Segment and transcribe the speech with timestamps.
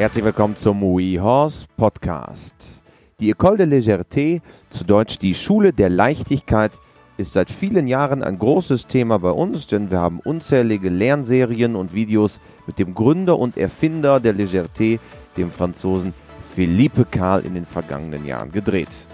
[0.00, 2.80] Herzlich willkommen zum WeHorse Podcast.
[3.20, 4.40] Die École de Légèreté,
[4.70, 6.72] zu Deutsch die Schule der Leichtigkeit,
[7.18, 11.92] ist seit vielen Jahren ein großes Thema bei uns, denn wir haben unzählige Lernserien und
[11.92, 15.00] Videos mit dem Gründer und Erfinder der Légèreté,
[15.36, 16.14] dem Franzosen
[16.54, 19.06] Philippe Karl, in den vergangenen Jahren gedreht.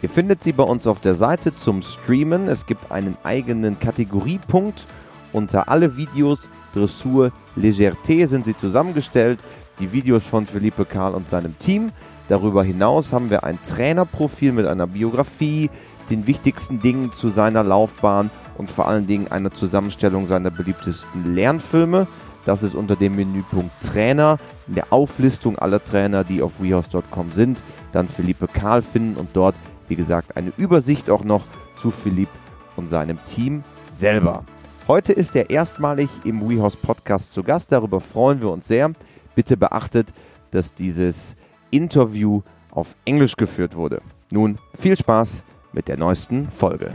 [0.00, 2.48] Ihr findet sie bei uns auf der Seite zum Streamen.
[2.48, 4.86] Es gibt einen eigenen Kategoriepunkt.
[5.34, 9.38] Unter alle Videos Dressur Légèreté sind sie zusammengestellt.
[9.80, 11.90] Die Videos von Philippe Karl und seinem Team.
[12.28, 15.70] Darüber hinaus haben wir ein Trainerprofil mit einer Biografie,
[16.10, 22.06] den wichtigsten Dingen zu seiner Laufbahn und vor allen Dingen einer Zusammenstellung seiner beliebtesten Lernfilme.
[22.44, 27.62] Das ist unter dem Menüpunkt Trainer in der Auflistung aller Trainer, die auf wehouse.com sind,
[27.92, 29.54] dann Philippe Karl finden und dort,
[29.88, 31.44] wie gesagt, eine Übersicht auch noch
[31.76, 32.28] zu Philipp
[32.76, 34.44] und seinem Team selber.
[34.86, 37.72] Heute ist er erstmalig im WeHouse Podcast zu Gast.
[37.72, 38.92] Darüber freuen wir uns sehr.
[39.40, 40.12] Bitte beachtet,
[40.50, 41.34] dass dieses
[41.70, 44.02] Interview auf Englisch geführt wurde.
[44.30, 46.94] Nun viel Spaß mit der neuesten Folge.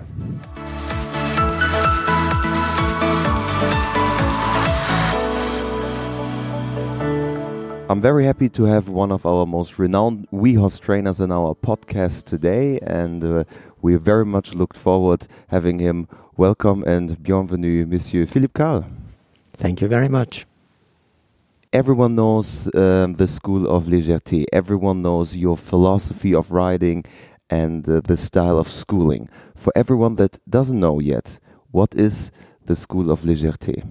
[7.89, 12.29] I'm very happy to have one of our most renowned WeHorse trainers in our podcast
[12.29, 13.43] today, and uh,
[13.81, 16.07] we very much looked forward having him.
[16.37, 18.85] Welcome and bienvenue, Monsieur Philippe Karl.
[19.57, 20.45] Thank you very much.
[21.75, 24.45] Everyone knows um, the School of Légèreté.
[24.53, 27.03] Everyone knows your philosophy of riding
[27.49, 29.27] and uh, the style of schooling.
[29.57, 31.37] For everyone that doesn't know yet,
[31.71, 32.31] what is
[32.65, 33.83] the School of Légèreté?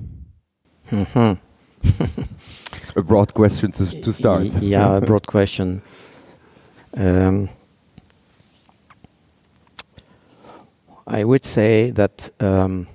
[0.90, 1.38] Mhm.
[2.96, 4.44] A broad question to, to start.
[4.62, 5.82] Yeah, a broad question.
[6.96, 7.50] Um,
[11.06, 12.86] I would say that um,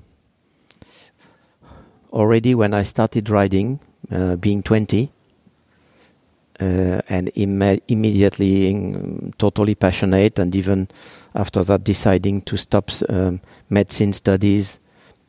[2.12, 3.80] already when I started riding,
[4.11, 5.11] uh, being 20,
[6.59, 6.63] uh,
[7.09, 10.88] and imme- immediately um, totally passionate, and even
[11.36, 14.80] after that deciding to stop um, medicine studies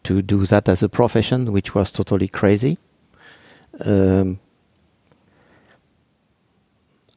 [0.02, 2.78] to do that as a profession, which was totally crazy.
[3.84, 4.40] Um,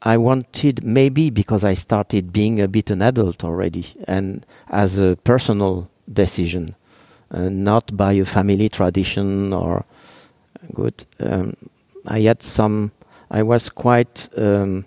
[0.02, 5.16] I wanted maybe because I started being a bit an adult already and as a
[5.24, 6.76] personal decision,
[7.32, 9.86] uh, not by a family tradition or
[10.74, 11.06] good.
[11.20, 11.56] Um,
[12.06, 12.92] I had some.
[13.32, 14.86] I was quite um,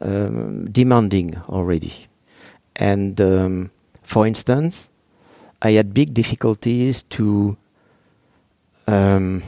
[0.00, 1.92] um, demanding already,
[2.76, 3.70] and um,
[4.02, 4.88] for instance,
[5.60, 7.56] I had big difficulties to
[8.86, 9.42] um,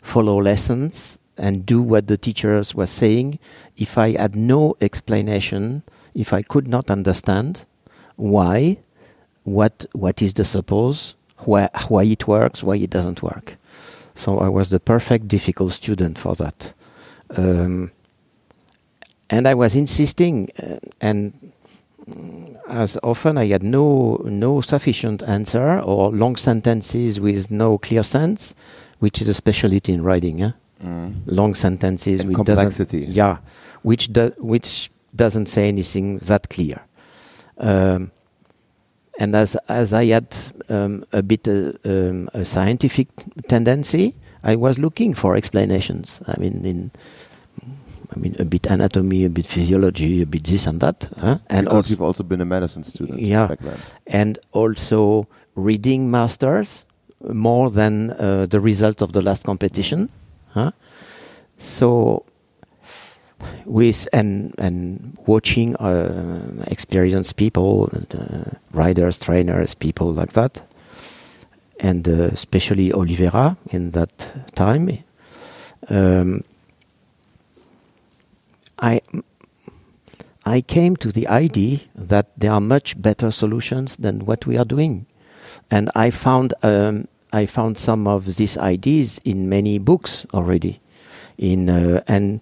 [0.00, 3.38] follow lessons and do what the teachers were saying
[3.76, 5.82] if I had no explanation,
[6.14, 7.64] if I could not understand
[8.16, 8.78] why,
[9.44, 13.56] what what is the suppose, why why it works, why it doesn't work.
[14.14, 16.72] So I was the perfect difficult student for that,
[17.36, 17.90] um,
[19.30, 21.32] and I was insisting, uh, and
[22.08, 28.02] mm, as often I had no no sufficient answer or long sentences with no clear
[28.02, 28.54] sense,
[28.98, 30.42] which is a specialty in writing.
[30.42, 30.52] Eh?
[30.84, 31.14] Mm.
[31.26, 33.06] long sentences And which doesn't complexity.
[33.06, 33.36] yeah
[33.82, 36.80] which do, which doesn't say anything that clear
[37.58, 38.10] um,
[39.18, 40.26] and as as I had
[40.68, 43.08] um, a bit uh, um, a scientific
[43.48, 46.90] tendency I was looking for explanations I mean in
[48.14, 51.38] I mean a bit anatomy a bit physiology a bit this and that huh?
[51.48, 53.48] and because also you've also been a medicine student Yeah.
[54.06, 56.84] and also reading masters
[57.32, 60.10] more than uh, the result of the last competition.
[60.48, 60.72] Huh?
[61.56, 62.24] So
[63.64, 70.62] with and and watching uh, experienced people, uh, riders, trainers, people like that,
[71.80, 75.04] and uh, especially Oliveira in that time.
[75.88, 76.42] Um,
[78.78, 79.00] I
[80.44, 84.64] I came to the idea that there are much better solutions than what we are
[84.64, 85.06] doing,
[85.70, 90.80] and I found um, I found some of these ideas in many books already,
[91.38, 92.40] in uh, and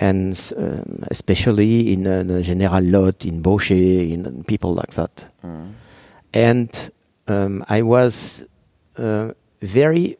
[0.00, 5.72] and um, especially in uh, the General L'Hotte, in Baucher, in people like that, Mm.
[6.34, 6.90] and
[7.26, 8.44] um, I was
[8.96, 10.16] uh, very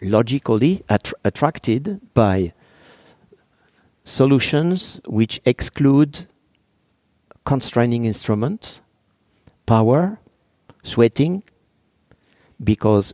[0.00, 2.52] logically attr attracted by
[4.04, 6.26] solutions which exclude
[7.44, 8.80] constraining instruments,
[9.66, 10.18] power,
[10.82, 11.42] sweating,
[12.62, 13.12] because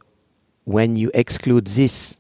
[0.65, 2.19] when you exclude this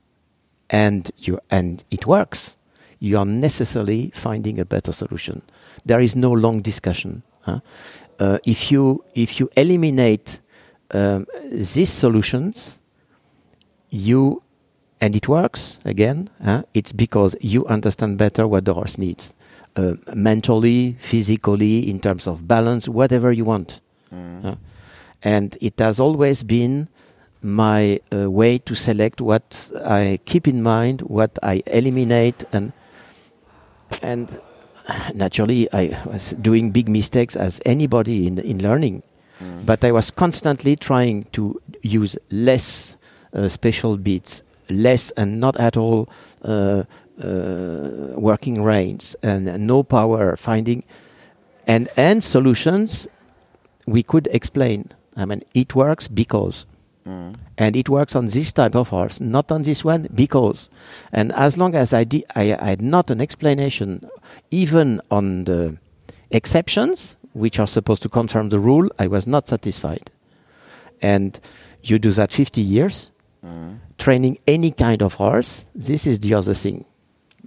[0.68, 2.56] and you and it works,
[3.00, 5.42] you are necessarily finding a better solution.
[5.84, 7.22] There is no long discussion.
[7.40, 7.60] huh?
[8.18, 10.40] Uh, if you if you eliminate
[10.90, 12.78] um, these solutions,
[13.88, 14.42] you
[15.00, 16.28] and it works again.
[16.44, 16.62] Huh?
[16.74, 19.34] It's because you understand better what the horse needs,
[19.76, 23.80] uh, mentally, physically, in terms of balance, whatever you want.
[24.12, 24.58] Mm.
[25.22, 26.88] And it has always been
[27.42, 32.72] my uh, way to select what I keep in mind, what I eliminate, and
[34.02, 34.28] and
[35.14, 39.02] naturally I was doing big mistakes as anybody in in learning,
[39.40, 39.64] Mm.
[39.64, 42.96] but I was constantly trying to use less
[43.32, 46.08] uh, special beats, less and not at all
[46.44, 46.82] uh,
[47.22, 50.82] uh, working reins, and no power finding,
[51.66, 53.08] and and solutions
[53.86, 54.92] we could explain.
[55.16, 56.66] I mean, it works because
[57.10, 57.34] Mm.
[57.58, 60.68] and it works on this type of horse, not on this one because.
[61.12, 64.08] And as long as I, di- I, I had not an explanation,
[64.50, 65.76] even on the
[66.30, 70.10] exceptions, which are supposed to confirm the rule, I was not satisfied.
[71.02, 71.38] And
[71.82, 73.10] you do that 50 years,
[73.42, 73.78] Mm.
[73.96, 76.84] training any kind of horse, this is the other thing.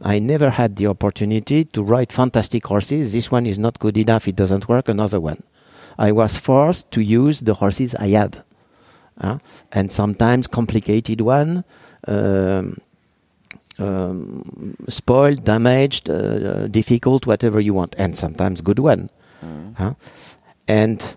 [0.01, 3.11] I never had the opportunity to ride fantastic horses.
[3.13, 5.43] This one is not good enough, it doesn't work, another one.
[5.99, 8.43] I was forced to use the horses I had.
[9.19, 9.37] Uh,
[9.71, 11.63] and sometimes complicated one,
[12.07, 12.77] um,
[13.79, 19.09] um, spoiled, damaged, uh, difficult, whatever you want, and sometimes good one.
[19.45, 19.75] Mm.
[19.77, 19.93] Huh?
[20.67, 21.15] And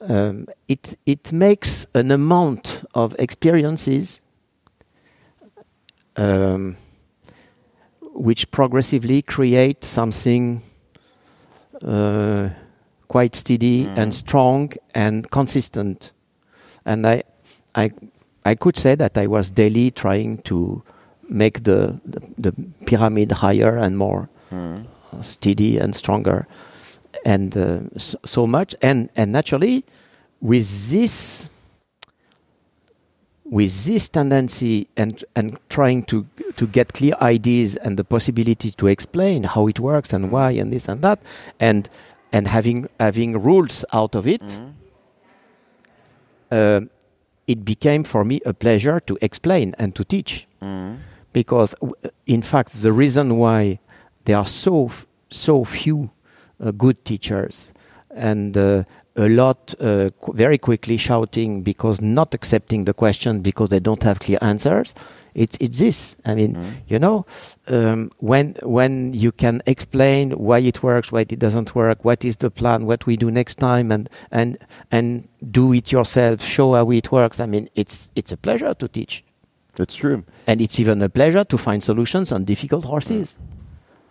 [0.00, 4.22] um, it it makes an amount of experiences
[6.16, 6.76] um,
[8.14, 10.62] which progressively create something
[11.82, 12.48] uh,
[13.08, 13.98] quite steady Mm.
[13.98, 16.12] and strong and consistent.
[16.86, 17.22] And I,
[17.74, 17.90] I,
[18.44, 20.82] I could say that I was daily trying to
[21.28, 22.52] make the, the, the
[22.86, 24.84] pyramid higher and more Mm.
[25.22, 26.46] steady and stronger
[27.24, 29.82] and uh, so, so much and and naturally
[30.40, 31.48] with this
[33.44, 36.26] with this tendency and and trying to
[36.56, 40.72] to get clear ideas and the possibility to explain how it works and why and
[40.72, 41.18] this and that
[41.60, 41.88] and
[42.32, 44.72] and having having rules out of it Mm.
[46.50, 46.80] Uh,
[47.46, 50.96] it became for me a pleasure to explain and to teach Mm.
[51.32, 51.94] because w-
[52.26, 53.78] in fact the reason why
[54.24, 56.10] there are so f- so few
[56.60, 57.72] uh, good teachers
[58.14, 58.82] and uh,
[59.16, 64.02] a lot uh, qu- very quickly shouting because not accepting the question because they don't
[64.02, 64.94] have clear answers
[65.34, 66.64] it's it's this i mean Mm.
[66.88, 67.26] you know
[67.68, 72.36] um, when when you can explain why it works why it doesn't work what is
[72.38, 74.58] the plan what we do next time and and
[74.90, 78.86] and do it yourself show how it works i mean it's it's a pleasure to
[78.88, 79.24] teach
[79.76, 80.22] That's true.
[80.46, 83.36] and it's even a pleasure to find solutions on difficult horses.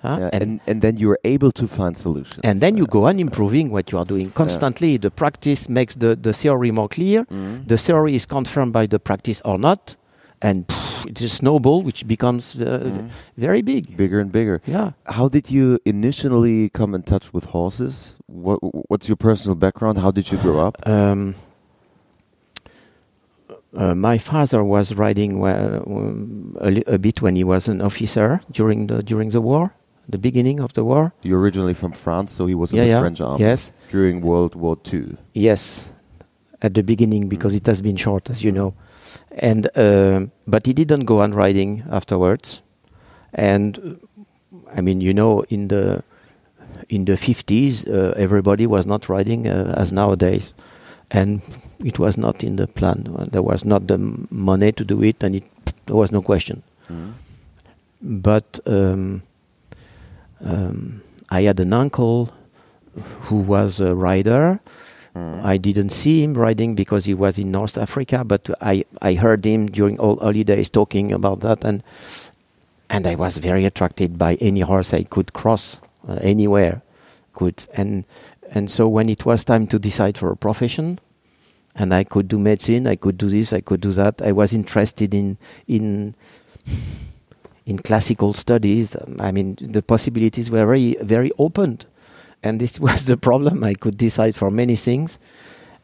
[0.02, 0.18] Huh?
[0.20, 2.42] Yeah, and, and and then you're able to find solutions.
[2.44, 4.98] and then you go on improving what you are doing constantly.
[5.00, 7.24] The practice makes the, the theory more clear.
[7.32, 7.66] Mm.
[7.70, 9.96] The theory is confirmed by the practice or not.
[10.42, 13.10] And pff, it is a snowball which becomes uh, Mm.
[13.38, 13.96] very big.
[13.98, 14.62] bigger and bigger.
[14.66, 14.92] Yeah.
[15.06, 18.18] How did you initially come in touch with horses?
[18.28, 18.60] What
[18.90, 19.98] What's your personal background?
[20.00, 20.76] How did you grow up?
[20.88, 21.36] Um,
[23.76, 25.82] uh, my father was riding uh,
[26.62, 29.74] a, a bit when he was an officer during the during the war,
[30.08, 31.12] the beginning of the war.
[31.24, 33.00] You're originally from France, so he was in yeah, the yeah.
[33.00, 33.74] French army Yes.
[33.92, 35.18] during World War Two.
[35.34, 35.92] Yes,
[36.62, 38.74] at the beginning because it has been short, as you know,
[39.32, 42.62] and um but he didn't go on riding afterwards.
[43.34, 44.00] And
[44.76, 46.04] I mean, you know, in the
[46.90, 50.54] in the fifties, uh, everybody was not riding uh, as nowadays,
[51.12, 51.42] and
[51.80, 53.28] it was not in the plan.
[53.32, 53.98] There was not the
[54.30, 55.44] money to do it, and it,
[55.86, 56.64] there was no question.
[56.90, 57.14] Mm.
[58.02, 59.24] But um,
[60.44, 62.34] um, I had an uncle
[63.22, 64.60] who was a rider.
[65.16, 65.44] Mm.
[65.44, 69.46] I didn't see him riding because he was in North Africa, but I, I heard
[69.46, 71.84] him during all holidays talking about that, and
[72.90, 76.82] and I was very attracted by any horse I could cross uh, anywhere,
[77.34, 78.06] could and
[78.52, 81.00] and so when it was time to decide for a profession,
[81.76, 84.22] and I could do medicine, I could do this, I could do that.
[84.22, 86.16] I was interested in in
[87.68, 88.96] in classical studies.
[89.20, 91.86] I mean, the possibilities were very very opened
[92.44, 93.64] and this was the problem.
[93.64, 95.20] I could decide for many things,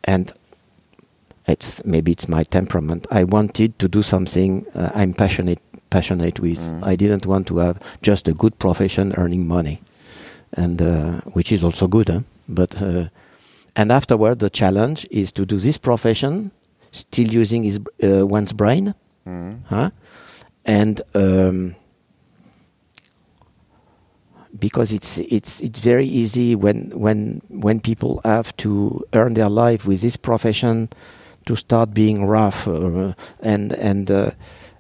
[0.04, 0.32] and
[1.48, 3.08] it's maybe it's my temperament.
[3.12, 6.60] I wanted to do something uh, I'm passionate passionate with.
[6.60, 6.86] Mm.
[6.86, 9.82] I didn't want to have just a good profession earning money,
[10.54, 12.10] and uh, which is also good.
[12.10, 12.20] Huh?
[12.48, 13.10] But uh,
[13.76, 16.52] and afterward, the challenge is to do this profession
[16.92, 18.94] still using his uh, one's brain,
[19.28, 19.60] Mm.
[19.68, 19.90] huh?
[20.66, 21.76] and um,
[24.60, 29.88] because it's it's it's very easy when when when people have to earn their life
[29.88, 30.90] with this profession
[31.46, 34.32] to start being rough uh, and and uh,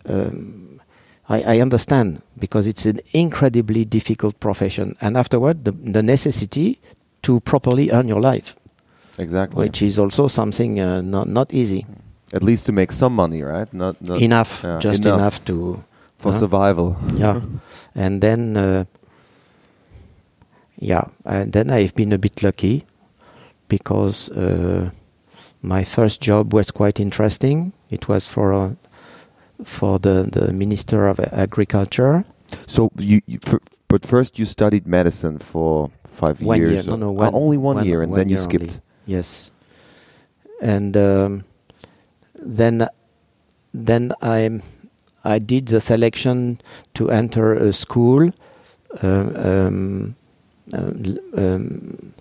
[0.08, 0.70] um,
[1.30, 6.80] I, I understand because it's an incredibly difficult profession, and afterward the, the necessity
[7.22, 8.56] to properly earn your life,
[9.20, 9.64] Exactly.
[9.64, 11.86] which is also something uh, not not easy.
[12.34, 13.72] At least to make some money, right?
[13.74, 15.20] Not, not enough, yeah, just enough.
[15.20, 15.84] enough, to
[16.18, 16.98] for survival.
[17.16, 17.42] yeah,
[17.96, 18.86] and then uh,
[20.80, 22.86] yeah, and then I've been a bit lucky
[23.68, 24.90] because uh,
[25.62, 27.74] my first job was quite interesting.
[27.90, 28.72] It was for uh,
[29.64, 32.24] for the the minister of Agriculture.
[32.68, 36.72] So you, you f- but first you studied medicine for five One years.
[36.72, 38.64] year, no, no, oh, one- only one, one- year, and one then you skipped.
[38.64, 38.82] only.
[39.06, 39.52] Yes,
[40.62, 41.44] and um,
[42.36, 42.88] then
[43.74, 44.62] then I
[45.24, 46.60] I did the selection
[46.94, 48.32] to enter a school
[49.04, 50.16] um, um,
[50.74, 52.14] um, um,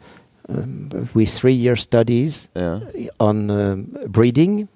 [0.48, 2.80] um, with three year studies Yeah.
[3.20, 4.68] on um, breeding,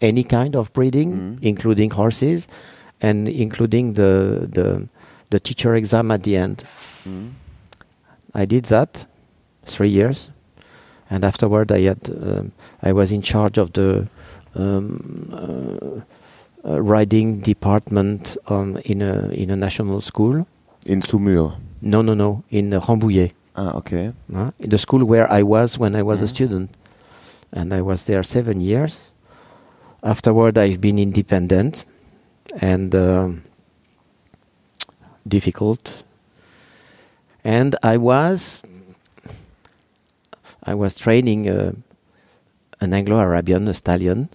[0.00, 1.38] any kind of breeding, Mhm.
[1.42, 2.48] including horses,
[3.00, 4.88] and including the the
[5.30, 6.64] the teacher exam at the end.
[7.06, 7.30] Mm.
[8.34, 9.06] I did that
[9.66, 10.30] three years,
[11.10, 14.06] and afterward I had um, I was in charge of the
[14.54, 16.00] um, uh,
[16.70, 20.46] uh, riding department um, in a in a national school.
[20.86, 21.52] In Saumur.
[21.84, 24.12] No, no, no, in uh, Rambouillet, Ah, okay.
[24.34, 26.28] uh, in the school where I was when I was a Mhm.
[26.34, 26.70] student,
[27.52, 29.00] and I was there seven years.
[30.02, 31.84] Afterward, I've been independent
[32.60, 33.42] and um,
[35.28, 36.04] difficult,
[37.44, 38.62] and I was
[40.66, 41.72] I was training uh,
[42.80, 44.28] an Anglo-Arabian, a stallion,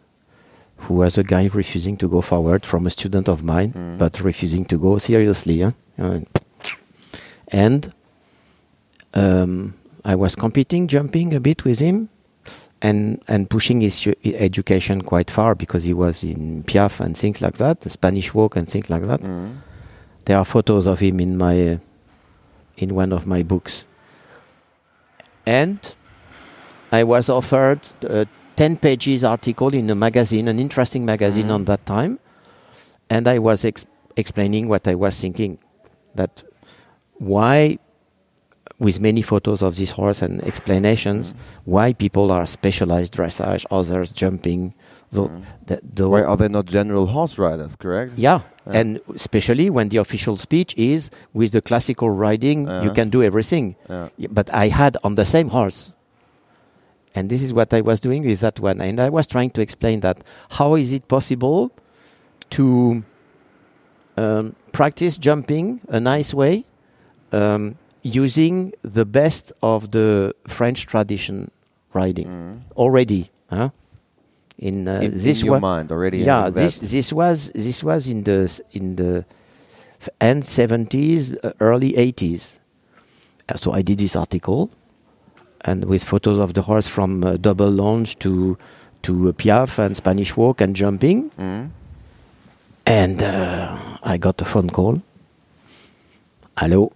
[0.86, 3.98] who was a guy refusing to go forward from a student of mine, Mm.
[3.98, 5.62] but refusing to go seriously.
[5.62, 5.72] Huh?
[5.98, 6.20] Uh,
[7.52, 7.92] and
[9.14, 9.74] um,
[10.06, 12.10] I was competing, jumping a bit with him,
[12.82, 17.58] and and pushing his education quite far because he was in piaffe and things like
[17.58, 19.22] that, the Spanish walk and things like that.
[19.22, 19.58] Mm.
[20.26, 21.78] There are photos of him in my uh,
[22.78, 23.86] in one of my books.
[25.46, 25.80] And
[26.92, 31.54] I was offered a 10 pages article in a magazine, an interesting magazine Mhm.
[31.54, 32.20] on that time,
[33.10, 35.58] and I was ex- explaining what I was thinking
[36.16, 36.44] that
[37.20, 37.78] why
[38.80, 41.34] with many photos of this horse and explanations
[41.66, 44.74] why people are specialized dressage, others jumping.
[45.12, 45.42] The, Mm.
[45.66, 47.76] the, the Why are they not general horse riders?
[47.76, 48.14] Correct.
[48.16, 48.80] yeah, Yeah.
[48.80, 52.94] and especially when the official speech is with the classical riding, you Uh-huh.
[52.94, 53.76] can do everything.
[53.90, 54.10] Yeah.
[54.18, 55.92] Yeah, But I had on the same horse.
[57.16, 58.80] And this is what I was doing with that one.
[58.80, 61.72] And I was trying to explain that how is it possible
[62.52, 63.04] to
[64.16, 66.66] um, practice jumping a nice way
[67.32, 71.52] um, using the best of the French tradition
[71.94, 72.58] riding Mm.
[72.78, 73.30] already.
[73.50, 73.70] Huh?
[74.58, 76.18] In, uh, in, this in your mind already.
[76.20, 78.40] yeah this this was this was in the
[78.74, 79.24] in the
[80.20, 82.60] end 70s uh, early 80s
[83.50, 84.70] Uh, so i did this article
[85.66, 88.58] and with photos of the horse from uh, double launch to
[89.02, 91.70] to uh, piaffe and spanish walk and jumping Mm.
[92.86, 95.02] and uh, i got a phone call
[96.56, 96.92] allô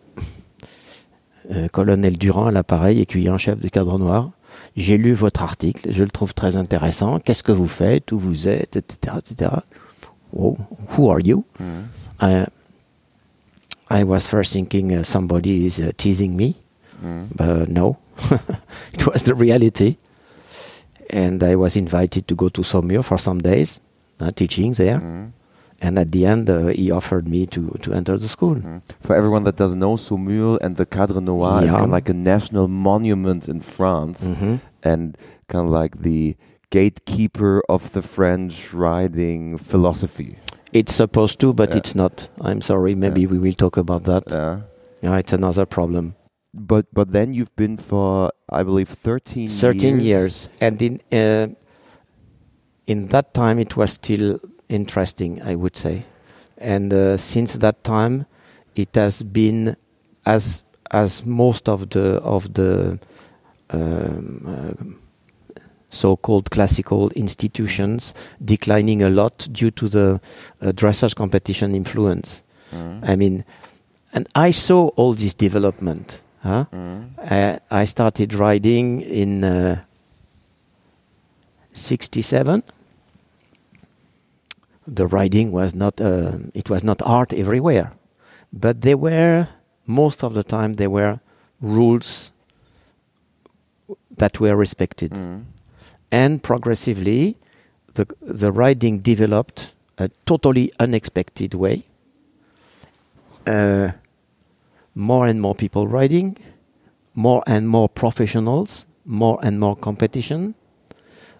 [1.51, 4.31] Euh, colonel Durand à l'appareil, écuyer en chef du cadre noir.
[4.77, 7.19] J'ai lu votre article, je le trouve très intéressant.
[7.19, 9.51] Qu'est-ce que vous faites, où vous êtes, etc., etc.
[10.35, 10.57] Oh,
[10.97, 11.43] who are you?
[11.59, 11.65] Mm.
[12.21, 12.45] I,
[13.89, 16.55] I was first thinking uh, somebody is uh, teasing me,
[17.03, 17.25] Mm.
[17.35, 17.97] but no,
[18.93, 19.97] it was the reality.
[21.09, 23.81] And I was invited to go to Saumur for some days,
[24.21, 24.99] uh, teaching there.
[24.99, 25.31] Mm.
[25.85, 28.55] And at the end, uh, he offered me to, to enter the school.
[28.55, 28.81] Mm.
[29.01, 32.13] For everyone that doesn't know, Saumur and the Cadre Noir is kind of like a
[32.13, 34.61] national monument in France, Mhm.
[34.91, 35.17] and
[35.49, 36.35] kind of like the
[36.69, 40.37] gatekeeper of the French riding philosophy.
[40.71, 41.77] It's supposed to, but Yeah.
[41.79, 42.29] it's not.
[42.49, 42.95] I'm sorry.
[42.95, 43.31] Maybe Yeah.
[43.33, 44.23] we will talk about that.
[44.31, 44.61] Yeah.
[45.01, 46.15] Yeah, it's another problem.
[46.53, 50.05] But but then you've been for I believe thirteen 13 years.
[50.05, 50.49] years.
[50.61, 51.47] And in, uh,
[52.87, 54.39] in that time, it was still
[54.73, 56.05] interesting, I would say.
[56.57, 58.25] And uh, since that time,
[58.75, 59.75] it has been
[60.25, 62.99] as as most of the of the
[63.69, 64.83] um, uh,
[65.89, 68.13] so-called classical institutions
[68.43, 70.21] declining a lot due to the
[70.61, 72.41] uh, dressage competition influence.
[72.71, 73.09] Mm.
[73.09, 73.45] I mean,
[74.13, 76.21] and I saw all this development.
[76.41, 76.65] Huh?
[76.73, 77.09] Mm.
[77.31, 79.81] Uh, I started riding in uh,
[81.73, 82.63] 67.
[84.87, 87.91] The riding was not uh, it was not art everywhere,
[88.51, 89.47] but there were
[89.87, 91.19] most of the time there were
[91.61, 92.31] rules
[94.17, 95.43] that were respected, Mm.
[96.11, 97.37] and progressively
[97.93, 101.83] the the riding developed a totally unexpected way.
[103.47, 103.91] Uh,
[104.95, 106.37] more and more people riding,
[107.13, 110.55] more and more professionals, more and more competition,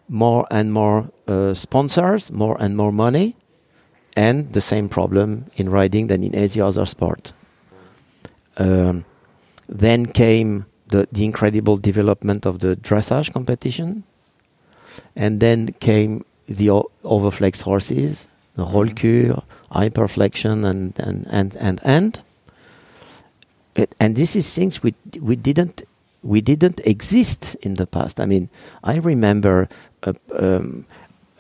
[0.10, 3.36] more and more uh, sponsors, more and more money,
[4.16, 7.34] and the same problem in riding than in any other sport.
[8.58, 9.06] Um,
[9.68, 14.04] then came the, the incredible development of the dressage competition,
[15.16, 22.22] and then came the o- overflex horses, the Rollkur, hyperflexion, and and and and and.
[23.76, 25.82] It, and this is things we we didn't
[26.22, 28.20] we didn't exist in the past.
[28.20, 28.50] I mean,
[28.84, 29.68] I remember
[30.04, 30.86] uh, um,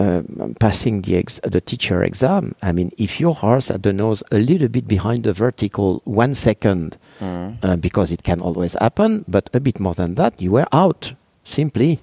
[0.03, 2.55] um, passing the ex- the teacher exam.
[2.61, 6.33] I mean, if your horse had the nose a little bit behind the vertical one
[6.35, 7.57] second, Mm.
[7.63, 11.13] uh, because it can always happen, but a bit more than that, you were out
[11.43, 11.99] simply.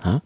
[0.00, 0.20] Huh?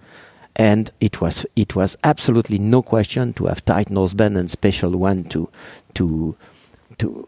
[0.57, 5.25] And it was it was absolutely no question to have tight noseband and special one
[5.25, 5.49] to
[5.95, 6.35] to
[6.99, 7.27] to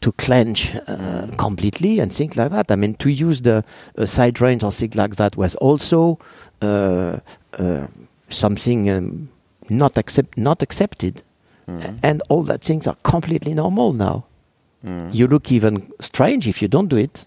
[0.00, 2.70] to clench uh, completely and things like that.
[2.70, 3.64] I mean, to use the
[3.98, 6.18] uh, side reins or things like that was also
[6.60, 7.18] uh,
[7.58, 7.86] uh,
[8.32, 9.28] something um,
[9.70, 11.22] not accept not accepted,
[11.68, 11.98] Mm.
[12.02, 14.24] and all that things are completely normal now.
[14.84, 15.14] Mm.
[15.14, 17.26] You look even strange if you don't do it.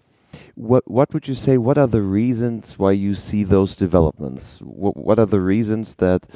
[0.56, 1.58] What what would you say?
[1.58, 4.60] What are the reasons why you see those developments?
[4.62, 6.28] What what are the reasons that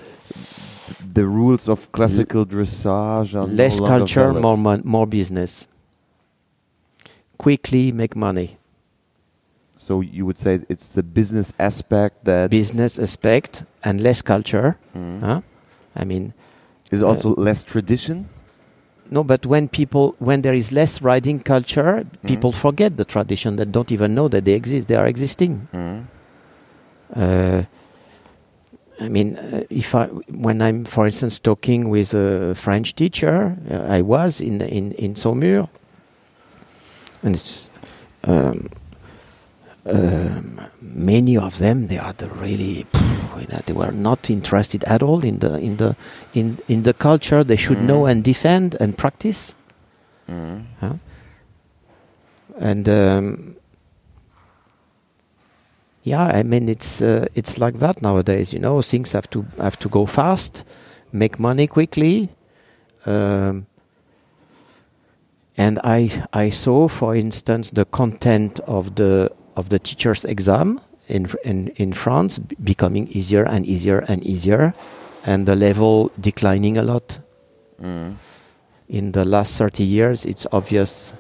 [1.14, 4.42] the rules of classical dressage are Less no culture, valid?
[4.42, 5.68] more mon- more business.
[7.38, 8.58] Quickly make money.
[9.90, 14.78] So you would say it's the business aspect that Business aspect and less culture.
[14.96, 15.20] Mm.
[15.22, 15.42] Huh?
[15.96, 16.36] I mean,
[16.92, 18.30] is also less tradition.
[19.10, 23.56] no, but when people, when there is less riding culture, people forget the tradition.
[23.56, 24.90] That don't even know that they exist.
[24.90, 25.68] They are existing.
[25.74, 26.06] Mm.
[27.16, 27.64] Uh,
[29.00, 30.06] I mean, uh, if I,
[30.46, 35.16] when I'm, for instance, talking with a French teacher, uh, I was in in in
[35.16, 35.68] Saumur,
[37.24, 37.72] and it's,
[38.26, 38.70] um,
[39.86, 45.02] um, many of them they are the really phew, that they were not interested at
[45.02, 45.96] all in the in the
[46.34, 48.12] in in the culture they should know Mm.
[48.12, 49.56] and defend and practice
[50.28, 50.64] Mm.
[50.82, 50.94] huh?
[52.60, 53.56] and um,
[56.04, 59.78] yeah i mean it's uh, it's like that nowadays you know things have to have
[59.80, 60.66] to go fast
[61.12, 62.30] make money quickly
[63.06, 63.66] um,
[65.58, 71.24] and i i saw for instance the content of the of the teachers exam in
[71.44, 74.74] in in france becoming easier and easier and easier
[75.26, 77.20] and the level declining a lot
[77.82, 78.16] Mm.
[78.88, 81.14] in the last 30 years it's obvious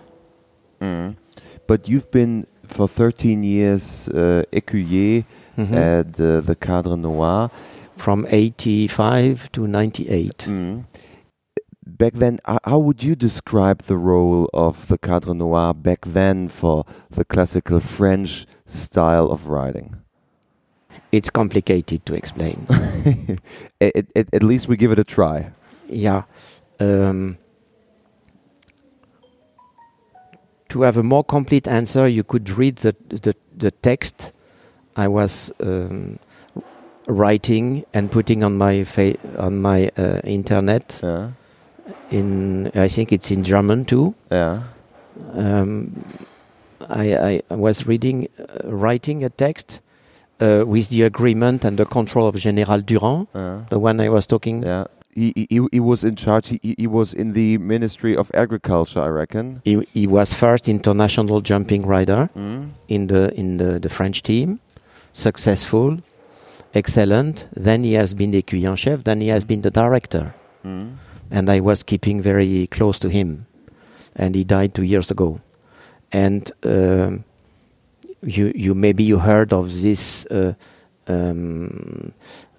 [0.82, 1.15] Mm.
[1.67, 5.23] But you've been for 13 years uh, écuyer
[5.58, 5.73] Mhm.
[5.75, 7.49] at uh, the Cadre Noir.
[7.97, 10.47] from 85 to 98.
[11.99, 16.85] Back then, how would you describe the role of the Cadre Noir back then for
[17.09, 19.97] the classical French style of writing?
[21.12, 22.65] It's complicated to explain.
[23.81, 25.51] at, least we give it a try.
[25.89, 26.23] yeah.
[26.79, 27.38] Um,
[30.69, 34.31] to have a more complete answer, you could read the, the, the text
[34.95, 36.17] I was um,
[37.07, 41.01] writing and putting on my fa- on my uh, internet.
[41.03, 41.31] Yeah.
[42.12, 44.13] In I think it's in German too.
[44.32, 44.62] Yeah.
[45.34, 46.04] um,
[46.89, 49.82] I, I was reading, uh, writing a text
[50.39, 53.65] uh, with the agreement and the control of General Durand, Yeah.
[53.69, 54.63] the one I was talking.
[54.63, 54.86] Yeah.
[55.13, 56.47] He, he, he was in charge.
[56.49, 59.62] He, he- was in the Ministry of Agriculture, I reckon.
[59.65, 62.69] He, he was first international jumping rider Mm.
[62.88, 64.60] in the in the, the French team,
[65.13, 65.97] successful,
[66.73, 67.47] excellent.
[67.56, 69.04] Then he has been the écuyer chef.
[69.04, 70.34] Then he has been the director,
[70.65, 70.93] Mm.
[71.31, 73.45] And I was keeping very close to him.
[74.15, 75.39] And he died two years ago.
[76.11, 77.23] And um,
[78.23, 80.53] you you maybe you heard of this uh,
[81.07, 82.13] um,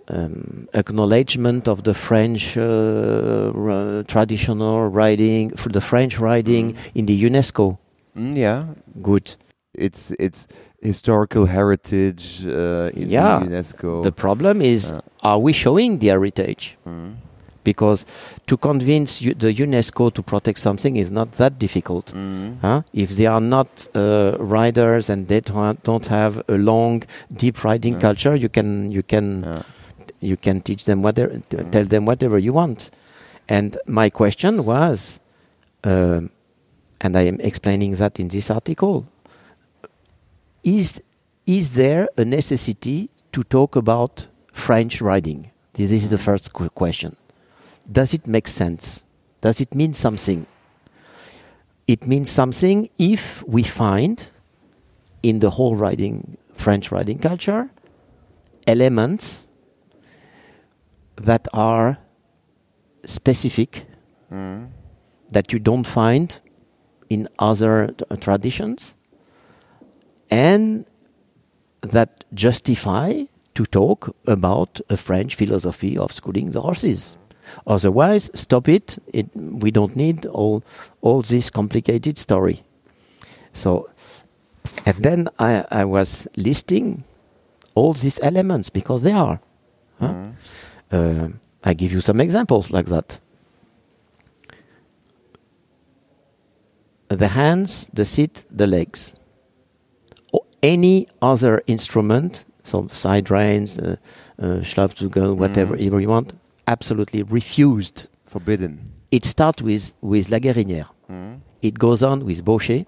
[0.08, 7.78] um, acknowledgement of the French uh, traditional riding, for the French riding in the UNESCO.
[8.16, 8.64] Mm, yeah.
[9.02, 9.36] Good.
[9.74, 10.46] It's it's
[10.82, 13.40] historical heritage uh, in Yeah.
[13.40, 14.02] the UNESCO.
[14.02, 15.00] The problem is, Yeah.
[15.22, 16.76] are we showing the heritage?
[16.86, 17.14] Mm.
[17.62, 18.06] Because
[18.46, 22.06] to convince you, the UNESCO to protect something is not that difficult.
[22.14, 22.58] Mm.
[22.62, 22.82] Huh?
[22.92, 27.94] If they are not uh, riders and they don't don't have a long, deep riding
[27.94, 28.00] Yeah.
[28.00, 29.62] culture, you can you can Yeah.
[30.20, 31.70] you can teach them whatever, t- Mm.
[31.70, 32.90] tell them whatever you want.
[33.48, 35.20] And my question was,
[35.84, 36.30] um,
[37.00, 39.04] and I am explaining that in this article,
[40.62, 41.00] is
[41.46, 45.50] is there a necessity to talk about French riding?
[45.74, 47.16] This is the first qu- question.
[47.90, 49.04] Does it make sense?
[49.40, 50.46] Does it mean something?
[51.86, 54.26] It means something if we find
[55.22, 57.70] in the whole riding French riding culture
[58.66, 59.44] elements
[61.16, 61.98] that are
[63.04, 63.86] specific
[64.30, 64.68] Mhm.
[65.32, 66.40] that you don't find
[67.08, 68.94] in other traditions
[70.30, 70.84] and
[71.80, 77.16] that justify to talk about a French philosophy of schooling the horses.
[77.66, 78.98] Otherwise, stop it.
[79.12, 80.62] it we don't need all,
[81.00, 82.62] all this complicated story.
[83.52, 83.88] So,
[84.86, 87.04] and then I, I was listing
[87.74, 89.40] all these elements because they are.
[90.00, 90.08] huh?
[90.08, 90.32] Mhm.
[90.92, 91.28] Uh,
[91.62, 93.20] I give you some examples like that.
[97.08, 99.18] The hands, the seat, the legs.
[100.32, 103.96] Or any other instrument, so side reins, uh,
[104.40, 106.34] uh, Schlafzügel, whatever ever you want,
[106.70, 108.06] absolutely refused.
[108.26, 108.78] Forbidden.
[109.10, 110.88] It starts with, with La Guérinière.
[111.08, 111.40] Mhm.
[111.62, 112.84] It goes on with Baucher.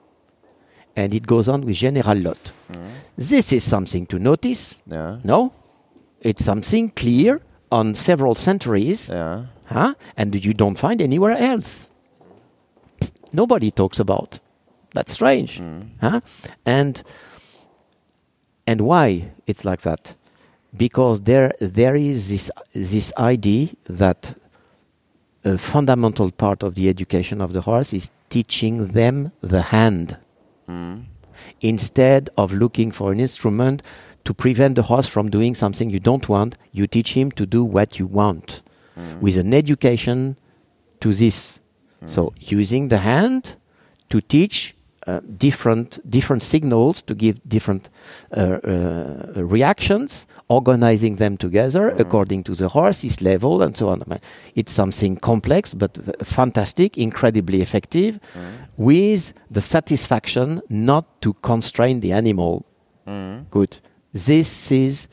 [0.94, 2.52] And it goes on with General L'Hotte.
[2.70, 2.88] Mhm.
[3.16, 4.80] This is something to notice.
[4.86, 5.18] Ja.
[5.24, 5.52] No?
[6.20, 7.40] It's something clear
[7.70, 9.08] on several centuries.
[9.08, 9.44] Ja.
[9.66, 9.94] huh?
[10.16, 11.88] and you don't find anywhere else.
[13.32, 14.38] Nobody talks about.
[14.94, 15.88] That's strange, Mhm.
[16.00, 16.20] huh?
[16.66, 17.02] And
[18.66, 20.14] and why it's like that?
[20.76, 24.34] Because there there is this this idea that
[25.44, 30.16] a fundamental part of the education of the horse is teaching them the hand
[30.68, 31.02] Mhm.
[31.60, 33.82] instead of looking for an instrument
[34.24, 37.64] to prevent the horse from doing something you don't want, you teach him to do
[37.64, 38.62] what you want
[38.96, 39.20] Mhm.
[39.20, 40.36] with an education
[41.00, 41.58] to this.
[42.06, 43.56] So using the hand
[44.10, 44.74] to teach
[45.06, 47.90] uh, different different signals to give different
[48.36, 54.02] uh, uh, reactions, organizing them together according to the horse's level and so on.
[54.54, 58.18] It's something complex but fantastic, incredibly effective,
[58.76, 62.64] with the satisfaction not to constrain the animal.
[63.06, 63.46] Mhm.
[63.50, 63.78] Good.
[64.12, 65.08] This is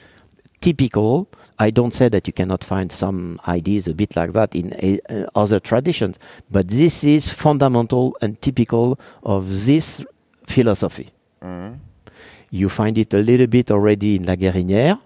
[0.61, 1.27] typical.
[1.61, 5.13] I don't say that you cannot find some ideas a bit like that in uh,
[5.13, 6.17] uh, other traditions,
[6.49, 10.01] but this is fundamental and typical of this
[10.47, 11.09] philosophy.
[11.43, 11.79] Mhm.
[12.51, 14.97] You find it a little bit already in La Guérinière.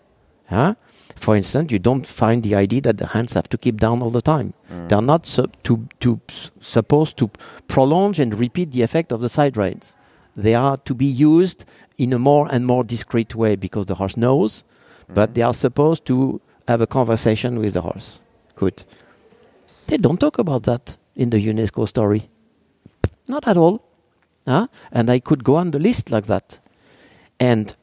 [0.50, 0.76] Huh?
[1.16, 4.10] For instance, you don't find the idea that the hands have to keep down all
[4.12, 4.54] the time.
[4.88, 7.30] They are not su- to, to, s- supposed to
[7.68, 9.96] prolong and repeat the effect of the side reins.
[10.38, 11.66] They are to be used
[11.98, 14.63] in a more and more discreet way because the horse knows,
[15.10, 18.20] but they are supposed to have a conversation with the horse.
[18.56, 18.84] Good.
[19.88, 22.30] They don't talk about that in the UNESCO story.
[23.28, 23.84] Not at all.
[24.48, 24.68] Huh?
[24.92, 26.60] And I could go on the list like that.
[27.39, 27.76] And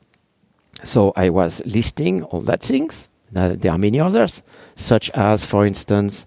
[0.84, 3.08] so I was listing all that things.
[3.34, 4.42] Uh, there are many others,
[4.74, 6.26] such as, for instance,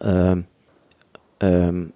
[0.00, 0.46] um,
[1.40, 1.92] um,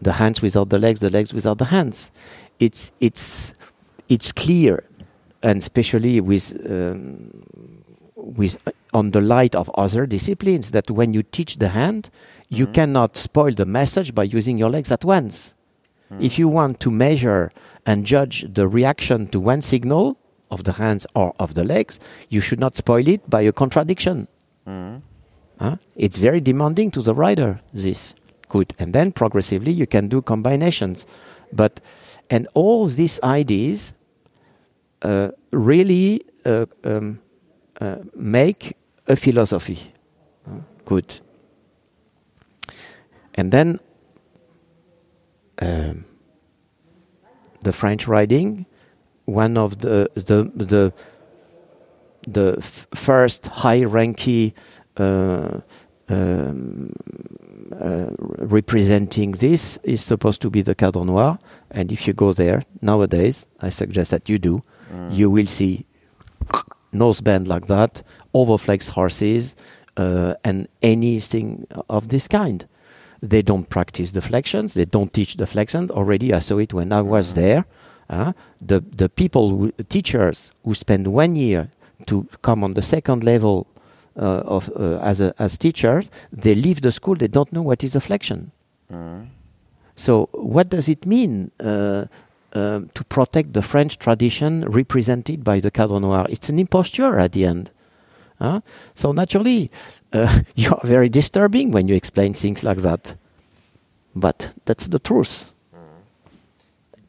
[0.00, 2.12] the hands without the legs, the legs without the hands.
[2.58, 3.54] It's it's
[4.08, 4.84] it's clear,
[5.42, 7.42] and especially with um,
[8.16, 12.10] with uh, on the light of other disciplines, that when you teach the hand,
[12.48, 12.72] you Mhm.
[12.74, 15.54] cannot spoil the message by using your legs at once.
[16.20, 17.50] If you want to measure
[17.86, 20.18] and judge the reaction to one signal
[20.50, 24.28] of the hands or of the legs, you should not spoil it by a contradiction.
[24.66, 25.00] Mhm.
[25.58, 25.76] Huh?
[25.96, 28.14] It's very demanding to the rider, this.
[28.50, 28.74] Good.
[28.78, 31.06] And then progressively you can do combinations.
[31.50, 31.80] But,
[32.28, 33.94] and all these ideas
[35.50, 37.20] really uh, um,
[37.80, 39.92] uh, make a philosophy.
[40.46, 41.20] Uh, Good.
[43.34, 43.80] And then
[45.60, 46.04] um,
[47.62, 48.66] the French riding,
[49.24, 50.92] one of the the the
[52.26, 52.62] the
[52.94, 54.52] first high-ranking
[54.96, 55.60] uh,
[56.08, 56.92] um,
[57.80, 61.38] uh, representing this is supposed to be the Cadre Noir,
[61.70, 64.62] and if you go there nowadays, I suggest that you do,
[64.92, 65.14] Mhm.
[65.18, 65.84] you will see
[66.92, 68.02] noseband like that,
[68.34, 69.54] overflex horses,
[69.96, 72.66] uh, and anything of this kind.
[73.22, 74.72] They don't practice the flexions.
[74.74, 75.90] They don't teach the flexion.
[75.90, 77.34] Already, I saw it when I was Mhm.
[77.34, 77.64] there.
[78.10, 81.68] Uh, the the people, who, teachers who spend one year
[82.06, 83.66] to come on the second level
[84.18, 87.14] uh, of uh, as a, as teachers, they leave the school.
[87.16, 88.50] They don't know what is a flexion.
[88.92, 89.28] Mhm.
[89.94, 92.04] So, what does it mean uh,
[92.52, 96.26] um, to protect the French tradition represented by the Cadre Noir?
[96.28, 97.70] It's an imposture at the end.
[98.38, 98.60] Huh?
[98.94, 99.70] So, naturally,
[100.12, 103.14] uh, you are very disturbing when you explain things like that.
[104.14, 105.52] But that's the truth.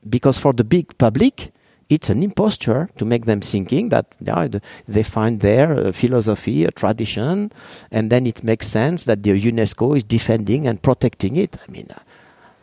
[0.07, 1.53] Because for the big public,
[1.89, 4.47] it's an imposture to make them thinking that yeah,
[4.87, 7.51] they find there a philosophy, a tradition,
[7.91, 11.57] and then it makes sense that the UNESCO is defending and protecting it.
[11.67, 11.99] I mean, uh,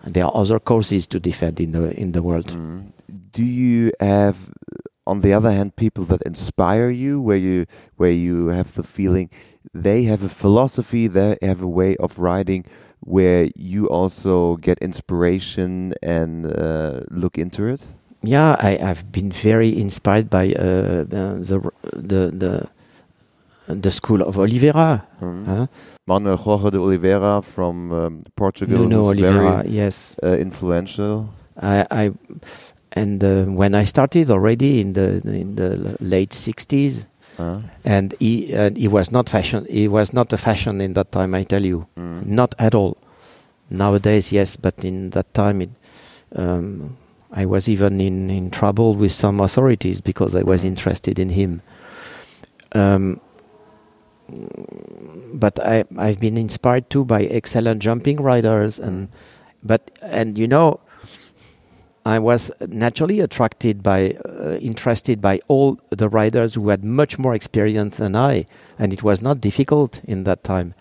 [0.04, 2.46] there are other causes to defend in the in the world.
[2.46, 2.92] Mm.
[3.32, 4.50] Do you have,
[5.06, 9.30] on the other hand, people that inspire you, where you where you have the feeling
[9.74, 12.64] they have a philosophy, they have a way of writing,
[13.00, 17.86] where you also get inspiration and uh, look into it?
[18.22, 22.68] Yeah, I, have been very inspired by uh, the the the
[23.66, 25.06] the school of Oliveira.
[25.20, 25.46] Mm.
[25.46, 25.66] Huh?
[26.10, 28.88] Manuel Jorge de Oliveira from um, Portugal.
[28.88, 31.28] No, Oliveira, very, yes, uh, influential.
[31.62, 32.12] I, I
[32.92, 37.06] and uh, when I started already in the in the late sixties,
[37.38, 37.60] uh.
[37.84, 39.66] and he and he was not fashion.
[39.70, 41.32] He was not a fashion in that time.
[41.32, 42.26] I tell you, mm.
[42.26, 42.96] not at all.
[43.70, 45.70] Nowadays, yes, but in that time, it,
[46.34, 46.96] um,
[47.30, 50.74] I was even in in trouble with some authorities because I was mm.
[50.74, 51.62] interested in him.
[52.74, 53.20] Um,
[55.34, 59.08] but I I've been inspired too by excellent jumping riders and
[59.62, 60.80] but and you know
[62.04, 67.34] I was naturally attracted by, uh, interested by all the riders who had much more
[67.34, 68.46] experience than I,
[68.78, 70.74] and it was not difficult in that time.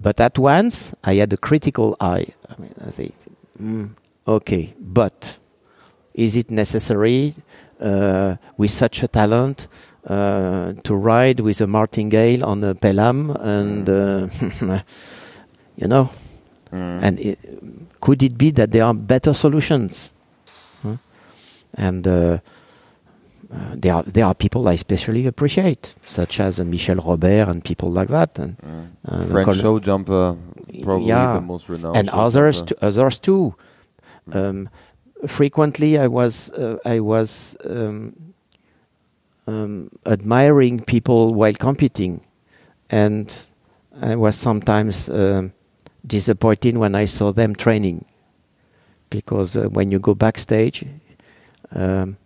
[0.00, 2.28] But at once, I had a critical eye.
[2.48, 3.12] I mean, I say,
[3.60, 3.90] mm,
[4.26, 5.38] okay, but
[6.14, 7.34] is it necessary
[7.78, 9.68] uh, with such a talent
[10.06, 14.28] uh, to ride with a martingale on a Pelham and, uh,
[15.76, 16.10] you know,
[16.72, 17.02] mm.
[17.02, 17.38] and it,
[18.00, 20.12] could it be that there are better solutions?
[21.74, 22.38] and uh,
[23.52, 27.64] uh, there are there are people I especially appreciate, such as uh, Michel Robert and
[27.64, 28.56] people like that, and
[29.06, 30.36] uh, French show jumper,
[30.82, 33.54] probably yeah, the most renowned, and others others too.
[34.28, 34.36] Mm.
[34.36, 34.68] Um,
[35.26, 38.29] frequently, I was uh, I was um,
[39.50, 42.20] um, admiring people while competing,
[42.88, 43.26] and
[44.00, 45.52] I was sometimes um,
[46.06, 48.04] disappointed when I saw them training,
[49.10, 50.84] because uh, when you go backstage,
[51.72, 52.16] um,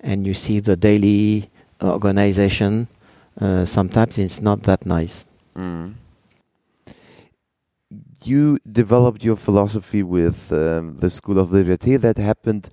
[0.00, 1.50] and you see the daily
[1.82, 2.88] organization,
[3.40, 5.26] uh, sometimes it's not that nice.
[5.56, 5.94] Mm.
[8.24, 11.98] You developed your philosophy with um, the School of Légèreté.
[11.98, 12.68] That happened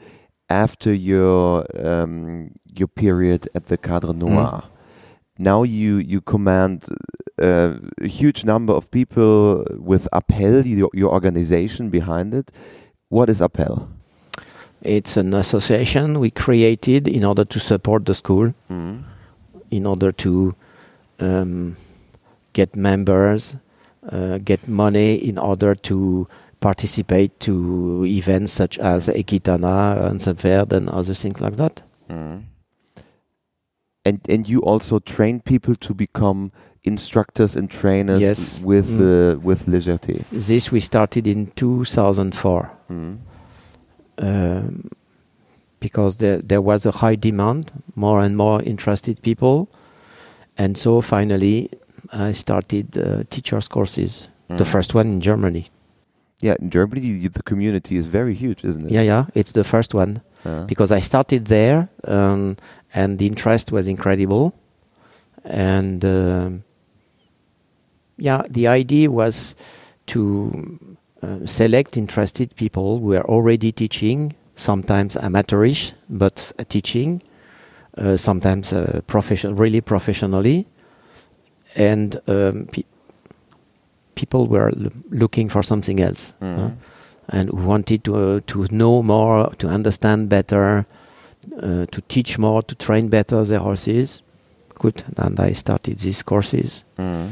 [0.50, 4.64] after your um, your period at the Cadre Noir.
[4.64, 4.64] Mm.
[5.40, 6.86] Now you you command
[7.42, 12.52] uh, a huge number of people with Appel, your, your organization behind it.
[13.10, 13.88] What is Appel?
[14.82, 19.04] It's an association we created in order to support the school, mm.
[19.72, 20.56] in order to
[21.20, 21.76] um,
[22.54, 23.56] get members,
[24.10, 26.28] uh, get money in order to
[26.60, 31.84] participate to events such as Equitana and Verde and other things like that.
[32.10, 32.44] Mm.
[34.06, 36.52] And and you also train people to become
[36.84, 38.62] instructors and trainers yes.
[38.62, 39.02] with mm.
[39.02, 40.24] uh, with Légèreté.
[40.32, 42.72] This we started in 2004.
[42.90, 43.18] Mm
[44.18, 44.90] um,
[45.80, 49.70] because there, there was a high demand, more and more interested people.
[50.58, 51.70] And so finally,
[52.12, 54.58] I started uh, teachers' courses, mm.
[54.58, 55.68] the first one in Germany.
[56.40, 58.92] Yeah, in Germany, the community is very huge, isn't it?
[58.92, 60.22] Yeah, yeah, it's the first one.
[60.46, 60.64] Uh.
[60.66, 62.58] Because I started there, um,
[62.94, 64.54] and the interest was incredible.
[65.44, 66.64] And um,
[68.18, 69.56] yeah, the idea was
[70.08, 77.22] to uh, select interested people who are already teaching, sometimes amateurish, but uh, teaching,
[77.98, 80.68] uh, sometimes uh, profession, really professionally,
[81.76, 82.84] and um, pe
[84.18, 84.72] people were
[85.12, 86.72] looking for something else mm -hmm.
[87.28, 90.86] and wanted to uh, to know more, to understand better,
[91.92, 94.22] to teach more, to train better their horses.
[94.80, 96.84] Good, and I started these courses.
[96.98, 97.30] Mm.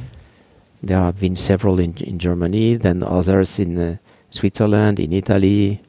[0.86, 3.98] There have been several in, in Germany, then others in uh,
[4.30, 5.82] Switzerland, in Italy,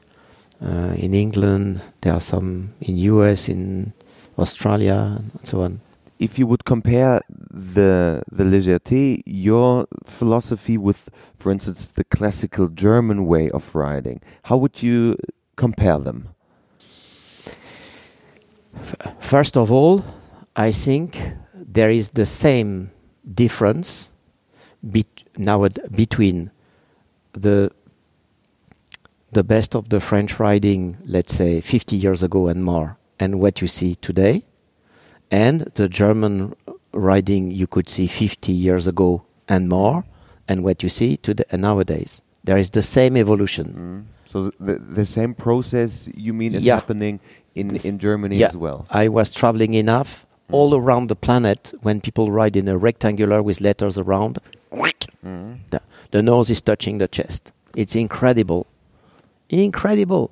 [0.61, 1.81] uh, in England.
[2.01, 3.93] There are some in US, in
[4.37, 5.79] Australia, and so on.
[6.19, 13.25] If you would compare the the légèreté, your philosophy with, for instance, the classical German
[13.25, 15.17] way of riding, how would you
[15.55, 16.29] compare them?
[19.19, 20.03] First of all,
[20.55, 21.19] I think
[21.53, 22.91] there is the same
[23.33, 24.11] difference
[25.37, 26.51] now between
[27.33, 27.71] the
[29.31, 33.61] the best of the French riding, let's say 50 years ago and more, and what
[33.61, 34.45] you see today,
[35.31, 36.53] and the German
[36.93, 40.03] riding you could see 50 years ago and more,
[40.47, 42.21] and what you see today nowadays.
[42.43, 43.65] There is the same evolution.
[43.67, 44.29] Mm.
[44.31, 46.75] So the the same process you mean is Yeah.
[46.75, 47.19] happening
[47.55, 48.49] in in Germany yeah.
[48.49, 48.85] as well.
[48.89, 53.59] I was traveling enough all around the planet when people ride in a rectangular with
[53.61, 54.37] letters around.
[55.25, 55.57] Mm.
[55.71, 57.51] The, the nose is touching the chest.
[57.75, 58.65] It's incredible,
[59.49, 60.29] incredible,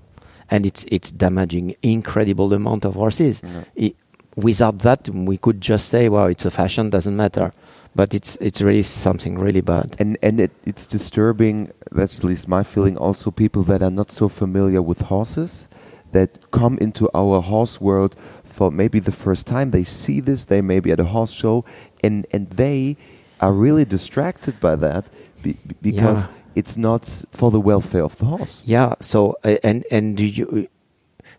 [0.49, 3.41] and it's it's damaging incredible amount of horses.
[3.75, 3.89] Yeah.
[4.36, 7.52] Without that, we could just say, "Well, it's a fashion, doesn't matter,"
[7.95, 9.95] but it's it's really something really bad.
[9.98, 11.71] And and it, it's disturbing.
[11.91, 12.98] That's at least my feeling.
[12.98, 15.69] Also, people that are not so familiar with horses,
[16.12, 19.71] that come into our horse world for maybe the first time.
[19.71, 20.45] They see this.
[20.45, 21.63] They may be at a horse show,
[22.04, 22.98] and and they
[23.39, 25.06] are really distracted by that
[25.43, 26.32] be, be- because Yeah.
[26.56, 28.62] it's not for the welfare of the horse.
[28.65, 28.95] Yeah.
[29.00, 30.67] So uh, and and do you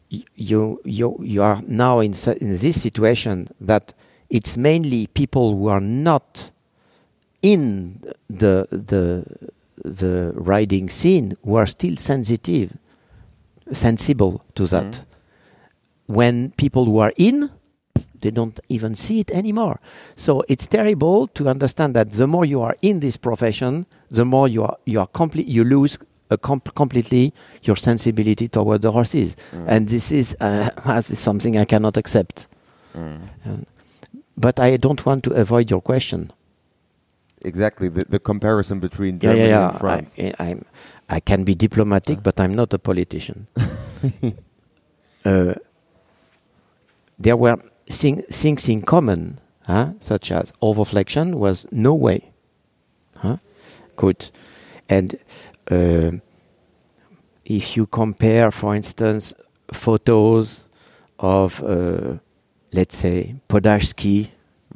[0.08, 3.92] you you you are now in in this situation that
[4.30, 6.50] it's mainly people who are not
[7.42, 9.24] in the the
[9.84, 12.76] the riding scene who are still sensitive,
[13.72, 14.84] sensible to that.
[14.84, 15.04] Mhm.
[16.06, 17.50] When people who are in,
[18.20, 19.80] they don't even see it anymore.
[20.14, 24.48] So it's terrible to understand that the more you are in this profession, the more
[24.48, 25.98] you are you are complete you lose
[26.30, 29.64] a comp- completely your sensibility toward the horses, Mm.
[29.68, 32.46] and this is uh, this is something I cannot accept.
[32.96, 33.20] Mm.
[33.46, 33.66] Um,
[34.36, 36.30] but I don't want to avoid your question.
[37.42, 39.68] Exactly the, the comparison between Yeah, Germany yeah, yeah.
[39.70, 40.14] and France.
[40.18, 40.56] I, I,
[41.16, 43.46] I can be diplomatic, but I'm not a politician.
[45.24, 45.54] uh,
[47.18, 47.56] there were
[47.88, 49.92] thing, things in common, huh?
[50.00, 52.30] such as overflexion was no way.
[53.16, 53.36] Huh?
[53.96, 54.30] Good.
[54.88, 55.18] And uh,
[55.70, 56.20] if
[57.76, 59.34] you compare, for instance,
[59.72, 60.64] photos
[61.18, 62.18] of, uh,
[62.72, 64.30] let's say, Podhajsky,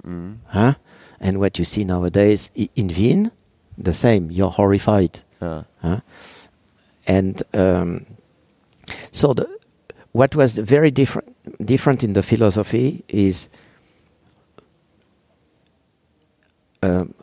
[0.06, 0.38] Mm.
[0.46, 0.74] huh?
[1.20, 3.30] and what you see nowadays in Wien,
[3.76, 4.30] the same.
[4.30, 5.20] You're horrified.
[5.42, 5.64] Yeah.
[5.82, 6.00] Huh?
[7.06, 8.06] And um,
[9.12, 9.46] so, the,
[10.12, 13.50] what was very different different in the philosophy is
[16.82, 17.14] um,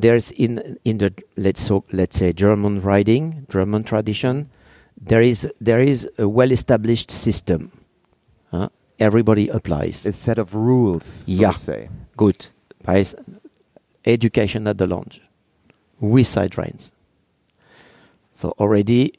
[0.00, 4.48] there's in in the let's so let's say German writing, German tradition,
[5.00, 7.70] there is there is a well established system.
[8.50, 8.68] huh?
[8.98, 10.06] Everybody applies.
[10.06, 11.52] A set of rules, Yeah.
[11.52, 11.88] say.
[12.16, 12.48] Good.
[14.04, 15.20] Education at the lunge
[16.00, 16.92] with side reins.
[18.32, 19.12] So already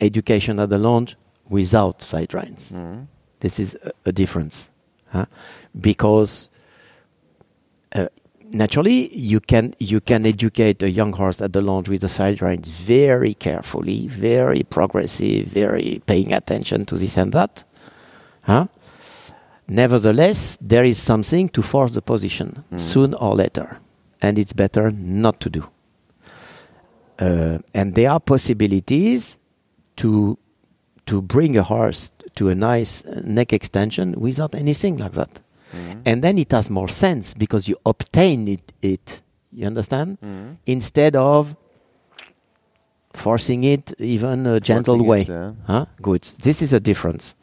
[0.00, 1.16] education at the lunge
[1.48, 2.72] without side reins.
[2.72, 3.06] Mm.
[3.40, 4.70] This is a, a difference,
[5.12, 5.26] huh?
[5.80, 6.50] because
[8.52, 12.40] naturally you can you can educate a young horse at the lunge with the side
[12.42, 17.64] reins very carefully, very progressive, very paying attention to this and that.
[18.42, 18.66] Huh?
[19.68, 22.80] Nevertheless, there is something to force the position Mm.
[22.80, 23.78] soon or later,
[24.22, 25.62] and it's better not to do.
[27.20, 29.38] Uh, and there are possibilities
[29.96, 30.38] to
[31.06, 35.40] to bring a horse to a nice neck extension without anything like that.
[35.74, 36.02] Mm.
[36.06, 40.18] And then it has more sense because you obtain it, it you understand?
[40.20, 40.56] Mm.
[40.66, 41.54] Instead of
[43.12, 45.20] forcing it even a gentle Forcing way.
[45.22, 45.52] it, yeah.
[45.66, 45.86] Huh?
[46.00, 46.22] Good.
[46.42, 47.34] This is a difference.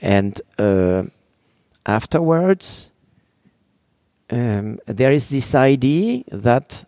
[0.00, 1.04] And uh,
[1.86, 2.90] afterwards,
[4.30, 6.84] um, there is this idea that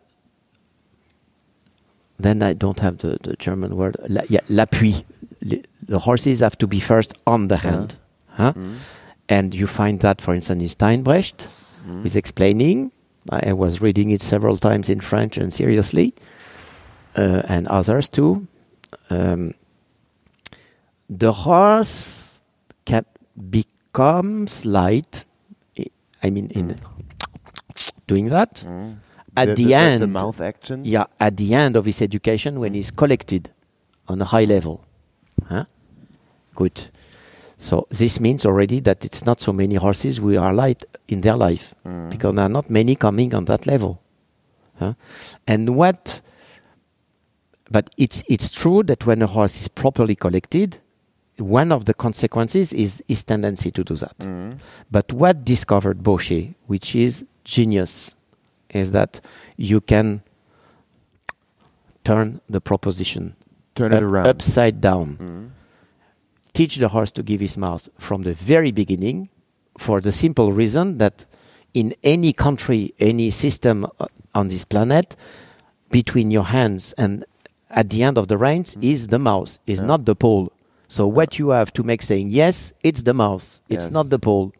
[2.18, 3.96] then I don't have the, the German word.
[4.09, 5.04] La, yeah, l'appui.
[5.42, 7.70] Le- The horses have to be first on the Yeah.
[7.70, 7.96] hand.
[8.28, 8.52] Huh?
[8.54, 8.76] Mm.
[9.29, 11.49] And you find that, for instance, in Steinbrecht,
[11.87, 12.03] Mm.
[12.03, 12.91] with explaining.
[13.31, 16.15] I I was reading it several times in French and seriously,
[17.17, 18.47] uh, and others too.
[19.11, 19.53] Um,
[21.09, 22.45] the horse
[22.85, 23.05] can
[23.51, 25.25] becomes light.
[26.23, 26.77] I- mean, in
[28.07, 28.97] doing that Mm.
[29.37, 30.03] at the, the, end.
[30.03, 30.85] the mouth action.
[30.85, 33.51] Yeah, at the end of his education, when he's collected
[34.09, 34.85] on a high level.
[35.49, 35.65] Huh?
[36.55, 36.89] Good.
[37.59, 41.37] So this means already that it's not so many horses who are light in their
[41.37, 42.11] life Mm.
[42.11, 44.01] because there are not many coming on that level.
[44.79, 44.95] Huh?
[45.47, 46.21] And what?
[47.71, 50.79] But it's it's true that when a horse is properly collected,
[51.38, 54.19] one of the consequences is his tendency to do that.
[54.19, 54.59] Mm.
[54.90, 58.14] But what discovered Baucher, which is genius,
[58.70, 59.20] is that
[59.57, 60.22] you can
[62.05, 63.35] turn the proposition
[63.74, 64.26] Turn it around.
[64.26, 65.16] upside down.
[65.16, 65.53] Mm.
[66.55, 69.28] Teach the horse to give his mouth from the very beginning
[69.76, 71.26] for the simple reason that
[71.74, 75.16] in any country, any system uh, on this planet,
[75.90, 77.24] between your hands and
[77.70, 79.86] at the end of the reins is the mouth, is Yeah.
[79.86, 80.52] not the poll.
[80.86, 83.90] So what you have to make saying yes, it's the mouth, it's Yes.
[83.90, 84.52] not the poll.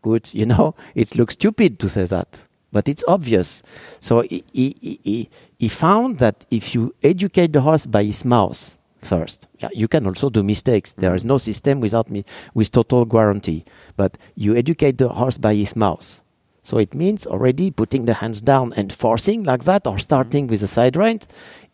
[0.00, 2.46] Good, you know, it looks stupid to say that.
[2.72, 3.62] but it's obvious.
[4.00, 8.78] So he, he, he, he found that if you educate the horse by his mouth
[9.04, 10.92] first, yeah, you can also do mistakes.
[10.92, 12.24] There is no system without me
[12.54, 13.64] with total guarantee.
[13.96, 16.20] But you educate the horse by his mouth.
[16.62, 20.62] So it means already putting the hands down and forcing like that, or starting with
[20.62, 21.18] a side rein,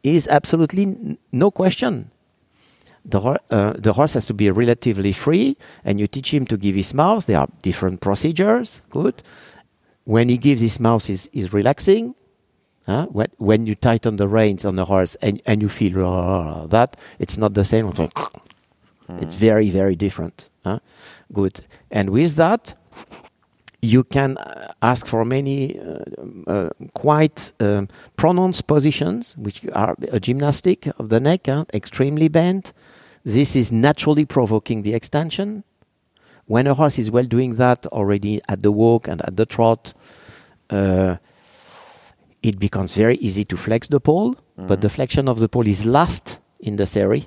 [0.02, 2.10] is absolutely n- no question.
[3.04, 6.56] The, ho- uh, the horse has to be relatively free, and you teach him to
[6.56, 7.26] give his mouth.
[7.26, 8.80] There are different procedures.
[8.88, 9.22] Good.
[10.04, 12.14] When he gives his mouth, is is relaxing.
[12.88, 13.06] Huh?
[13.10, 16.96] When, when you tighten the reins on the horse and, and you feel uh, that,
[17.18, 17.92] it's not the same.
[19.20, 20.48] It's very, very different.
[20.64, 20.78] Huh?
[21.30, 21.60] Good.
[21.90, 22.74] And with that,
[23.82, 25.98] you can uh, ask for many uh,
[26.46, 31.66] uh, quite um, pronounced positions, which are a gymnastic of the neck, huh?
[31.74, 32.72] extremely bent.
[33.22, 35.62] This is naturally provoking the extension.
[36.46, 39.92] When a horse is well doing that already at the walk and at the trot,
[40.70, 41.16] uh,
[42.42, 44.80] it becomes very easy to flex the poll, but mm-hmm.
[44.82, 47.26] the flexion of the poll is last in the series,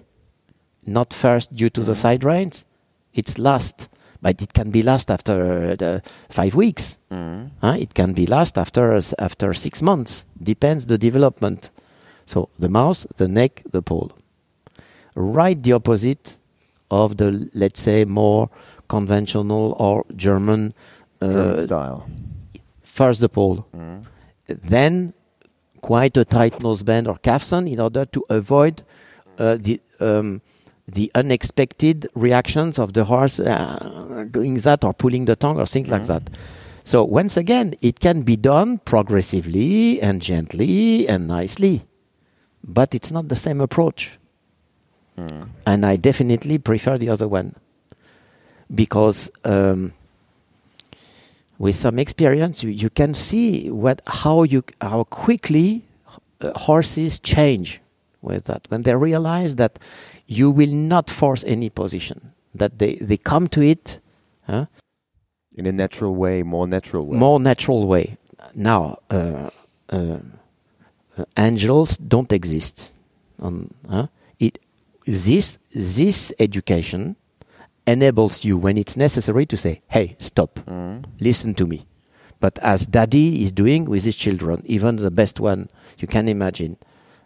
[0.86, 2.02] not first due to the mm-hmm.
[2.02, 2.66] side reins.
[3.14, 3.90] It's last,
[4.22, 6.98] but it can be last after the five weeks.
[7.12, 7.48] Mm-hmm.
[7.62, 7.76] Huh?
[7.80, 10.26] It can be last after after six months.
[10.42, 11.70] Depends the development.
[12.26, 14.12] So the mouth, the neck, the poll.
[15.16, 16.38] Right the opposite
[16.90, 18.50] of the let's say more
[18.88, 20.74] conventional or German.
[21.22, 22.10] Uh, style.
[22.82, 23.68] first the poll,
[24.62, 25.14] then
[25.82, 28.84] quite a tight noseband or cavesson in order to avoid
[29.38, 30.42] uh, the um,
[30.88, 35.90] the unexpected reactions of the horse uh, doing that or pulling the tongue or things
[35.90, 36.30] like that.
[36.84, 41.86] So once again, it can be done progressively and gently and nicely,
[42.64, 44.18] but it's not the same approach.
[45.66, 47.56] And I definitely prefer the other one
[48.74, 49.30] because.
[49.44, 49.94] Um,
[51.62, 55.84] with some experience, you, you can see what how you how quickly
[56.42, 57.80] uh, horses change
[58.22, 59.78] with that when they realize that
[60.26, 62.18] you will not force any position
[62.62, 64.00] that they they come to it
[64.48, 64.66] huh,
[65.60, 67.18] In a natural way, more natural way.
[67.18, 68.18] more natural way.
[68.56, 69.50] Now, uh,
[69.90, 70.18] uh,
[71.18, 72.92] uh, angels don't exist.
[73.40, 73.54] On
[73.90, 74.08] huh?
[74.40, 74.58] it
[75.06, 77.16] this this education
[77.88, 80.60] enables you when it's necessary to say, "Hey, stop."
[81.20, 81.86] listen to me.
[82.40, 85.70] But as daddy is doing with his children, even the best one
[86.00, 86.78] you can imagine.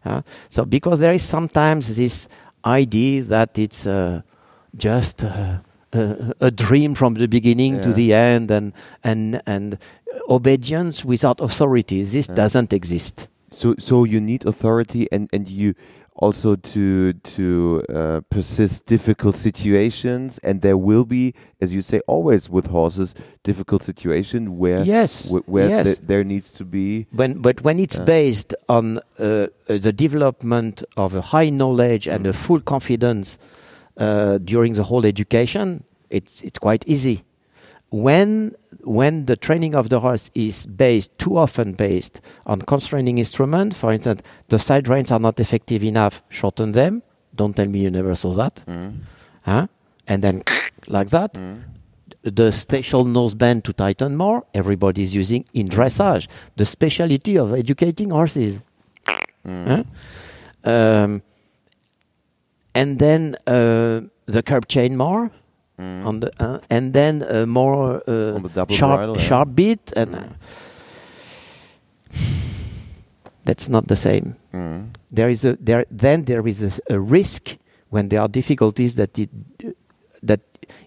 [0.03, 2.27] Uh, so because there is sometimes this
[2.65, 4.21] idea that it's uh,
[4.75, 5.57] just uh,
[5.93, 9.77] a, a dream from the beginning to the end, and and and
[10.29, 12.03] obedience without authority.
[12.03, 13.29] This doesn't exist.
[13.51, 15.75] So, so you need authority, and and you
[16.15, 22.49] also to to uh, persist difficult situations, and there will be, as you say, always
[22.49, 23.13] with horses,
[23.43, 25.85] difficult situation where Yes, wh- where yes.
[25.85, 28.05] th- there needs to be When, but when it's Yeah.
[28.05, 33.37] based on uh, uh, the development of a high knowledge and a full confidence
[33.97, 37.23] uh, during the whole education, it's it's quite easy.
[37.91, 38.55] When
[38.85, 43.91] when the training of the horse is based too often based on constraining instrument, for
[43.91, 47.01] instance, the side reins are not effective enough, shorten them.
[47.33, 48.61] Don't tell me you never saw that,
[49.41, 49.67] huh?
[50.07, 50.43] And then
[50.87, 51.37] like that,
[52.21, 58.63] the special noseband to tighten more, everybody's using in dressage, the specialty of educating horses.
[59.45, 59.83] Huh?
[60.63, 61.21] Um,
[62.73, 65.31] and then uh, the curb chain more
[65.77, 69.23] on the uh, and then a more uh, On the double sharp bridle, yeah.
[69.23, 70.23] sharp bit and uh,
[73.43, 74.91] that's not the same Mm.
[75.11, 77.57] there is a there then there is a, a risk
[77.89, 79.29] when there are difficulties that it
[80.23, 80.39] that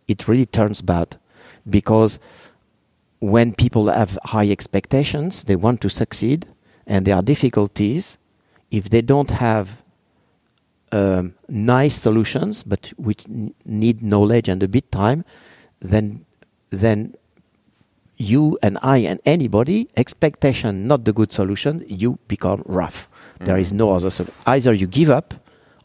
[0.06, 1.16] it really turns bad
[1.68, 2.18] because
[3.20, 6.46] when people have high expectations they want to succeed
[6.86, 8.16] and there are difficulties
[8.70, 9.82] if they don't have
[10.92, 15.24] um, nice solutions but which n- need knowledge and a bit time
[15.80, 16.24] then
[16.70, 17.14] then
[18.16, 23.08] you and I and anybody expectation not the good solution you become rough.
[23.40, 25.34] There is no other sol- either you give up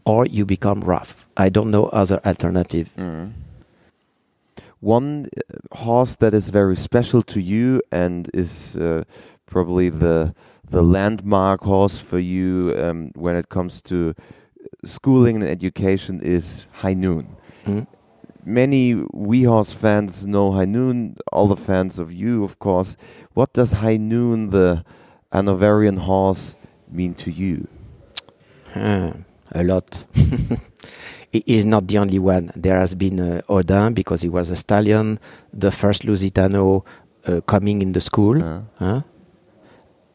[0.05, 1.27] or you become rough.
[1.37, 2.89] I don't know other alternative.
[4.79, 9.03] One uh, horse that is very special to you and is uh,
[9.45, 10.33] probably the
[10.69, 14.15] the landmark horse for you um, when it comes to
[14.85, 17.27] schooling and education is High Noon.
[17.65, 17.87] Mm.
[18.45, 22.97] Many WeHorse fans know High Noon, all the fans of you, of course.
[23.33, 24.83] What does High Noon, the
[25.31, 26.55] Hanoverian horse,
[26.91, 27.67] mean to you?
[28.75, 29.13] Ah,
[29.51, 30.03] a lot.
[31.31, 32.51] he is not the only one.
[32.55, 35.19] There has been uh, Odin because he was a stallion,
[35.53, 36.85] the first Lusitano
[37.25, 38.43] uh, coming in the school.
[38.43, 39.01] Uh, Huh?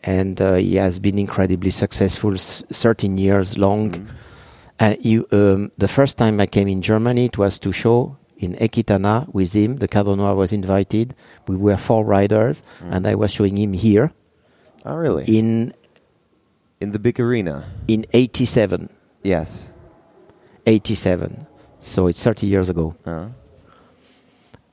[0.04, 3.90] and uh, he has been incredibly successful, s- 13 years long.
[3.90, 4.06] Mhm.
[4.80, 8.54] And you, um, the first time I came in Germany, it was to show in
[8.54, 9.76] Equitana with him.
[9.78, 11.14] The Cadre was invited.
[11.48, 12.92] We were four riders, Mm.
[12.94, 14.12] and I was showing him here
[14.86, 15.24] Oh, really?
[15.26, 15.74] in
[16.80, 17.64] In the big arena.
[17.88, 18.88] in 87.
[19.24, 19.66] Yes.
[20.66, 21.46] 87.
[21.80, 22.94] So it's 30 years ago.
[23.04, 23.28] Uh,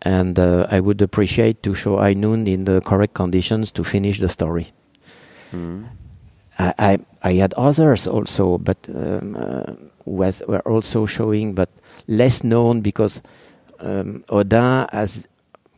[0.01, 4.20] And uh, I would appreciate to show High Noon in the correct conditions to finish
[4.20, 4.68] the story.
[5.51, 5.86] mm.
[6.60, 9.74] I, I, I had others also, but um, uh,
[10.06, 11.70] was were also showing, but
[12.08, 13.22] less known because
[13.80, 15.28] um, Odin has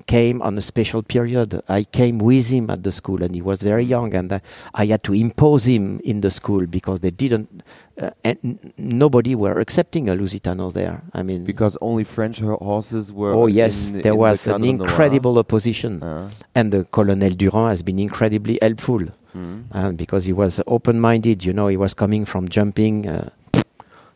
[0.06, 1.62] came on a special period.
[1.68, 4.42] I came with him at the school, and he was very young, and I,
[4.74, 7.62] I had to impose him in the school because they didn't,
[8.02, 11.02] uh, and nobody were accepting a Lusitano there.
[11.14, 13.34] I mean, Because only French horses were.
[13.34, 14.88] oh yes, in- there in the was an Cadre Noir.
[14.88, 19.02] incredible opposition, Uh, and the Colonel Durand has been incredibly helpful
[19.36, 19.64] mm.
[19.74, 21.44] uh, because he was open-minded.
[21.44, 23.08] You know, he was coming from jumping.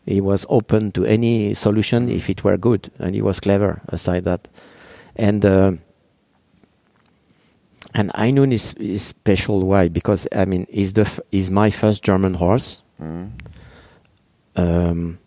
[0.05, 3.81] He was open to any solution if it were good, and he was clever.
[3.89, 4.49] Aside that,
[5.15, 5.73] and uh,
[7.93, 9.61] and High Noon is, is special.
[9.63, 9.87] Why?
[9.89, 12.81] Because I mean, he's the f- he's my first German horse.
[13.01, 13.31] Mm.
[14.55, 15.19] Um,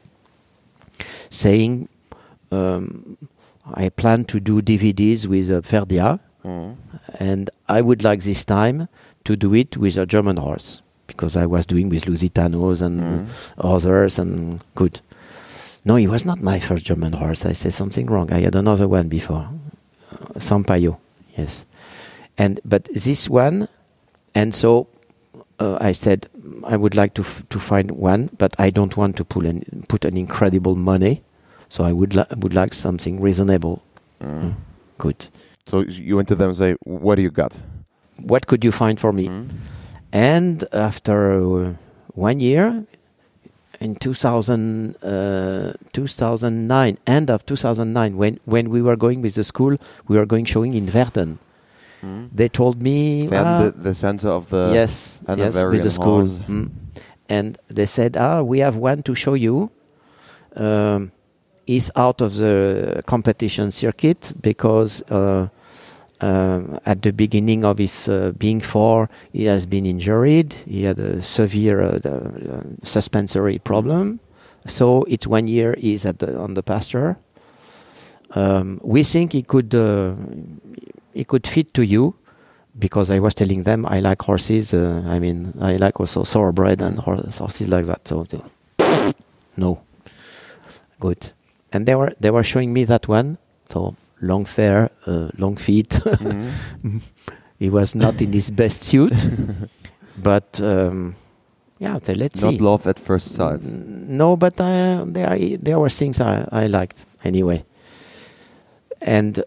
[1.31, 1.89] saying
[2.51, 3.17] um,
[3.75, 6.75] I plan to do DVDs with uh, Ferdia, Mm.
[7.21, 8.89] and I would like this time
[9.25, 13.27] to do it with a German horse because I was doing with Lusitanos and Mm.
[13.59, 15.01] others and good.
[15.85, 17.47] No, it was not my first German horse.
[17.47, 18.33] I said something wrong.
[18.33, 19.49] I had another one before,
[20.13, 20.99] uh, Sampaio,
[21.39, 21.65] yes.
[22.37, 23.69] And but this one,
[24.35, 24.89] and so
[25.61, 26.27] uh, I said
[26.67, 29.85] I would like to f- to find one, but I don't want to pull an,
[29.89, 31.23] put an incredible money.
[31.73, 33.83] So I would li- would like something reasonable.
[34.21, 34.55] Mm.
[34.99, 35.29] Good.
[35.65, 37.53] So you went to them and say, "What do you got?"
[38.33, 39.27] What could you find for me?
[39.29, 39.49] Mm.
[40.13, 41.73] And after uh,
[42.15, 42.85] one year,
[43.81, 49.79] in 2000, uh, 2009, end of 2009, when, when we were going with the school,
[50.09, 51.39] we were going showing in Verden.
[52.03, 52.29] Mm.
[52.35, 56.27] They told me, Then "Ah, the, the center of the yes, yes, with the school.
[56.27, 56.71] Mm.
[57.31, 59.71] And they said, ah, we have one to show you.
[60.55, 61.13] Um,
[61.67, 65.49] he's out of the competition circuit because uh,
[66.21, 70.53] um, at the beginning of his uh, being four, he has been injured.
[70.53, 74.21] He had a severe uh, the, uh, suspensory problem.
[74.67, 77.19] So it's one year he's at the, on the pasture.
[78.35, 80.15] Um, we think he could uh,
[81.13, 82.15] he could fit to you
[82.79, 84.73] because I was telling them I like horses.
[84.73, 88.09] Uh, I mean, I like also thoroughbred and horses like that.
[88.09, 88.27] So
[89.57, 89.83] no,
[91.01, 91.33] good.
[91.73, 93.39] And they were they were showing me that one.
[93.69, 95.89] So long fur, uh, long feet.
[96.83, 97.01] Mhm.
[97.59, 99.13] he was not in his best suit,
[100.23, 101.15] but um,
[101.79, 101.99] yeah.
[102.03, 102.59] So let's Not see.
[102.59, 103.65] love at first sight.
[103.65, 107.65] No, but uh, there are, there were things I, I liked anyway,
[109.01, 109.43] and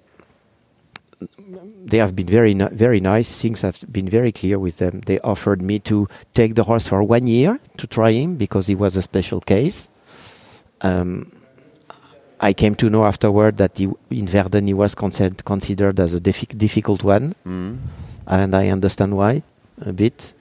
[1.85, 3.41] they have been very ni- very nice.
[3.41, 5.01] Things have been very clear with them.
[5.05, 8.75] They offered me to take the horse for one year to try him because he
[8.75, 9.89] was a special case.
[10.81, 11.31] Um,
[12.49, 16.19] I came to know afterward that he, in Verden he was considered considered as a
[16.19, 17.77] diffi- difficult one Mm.
[18.27, 19.41] and I understand why
[19.81, 20.33] a bit.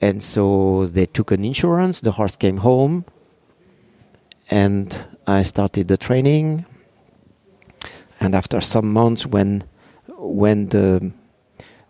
[0.00, 2.00] And so they took an insurance.
[2.00, 3.04] The horse came home,
[4.50, 4.86] and
[5.26, 6.64] I started the training.
[8.20, 9.64] And after some months, when
[10.18, 11.10] when the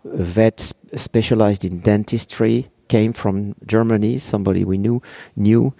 [0.05, 2.55] vet specialized in dentistry
[2.87, 3.35] came from
[3.67, 5.01] Germany, somebody we knew
[5.35, 5.73] knew,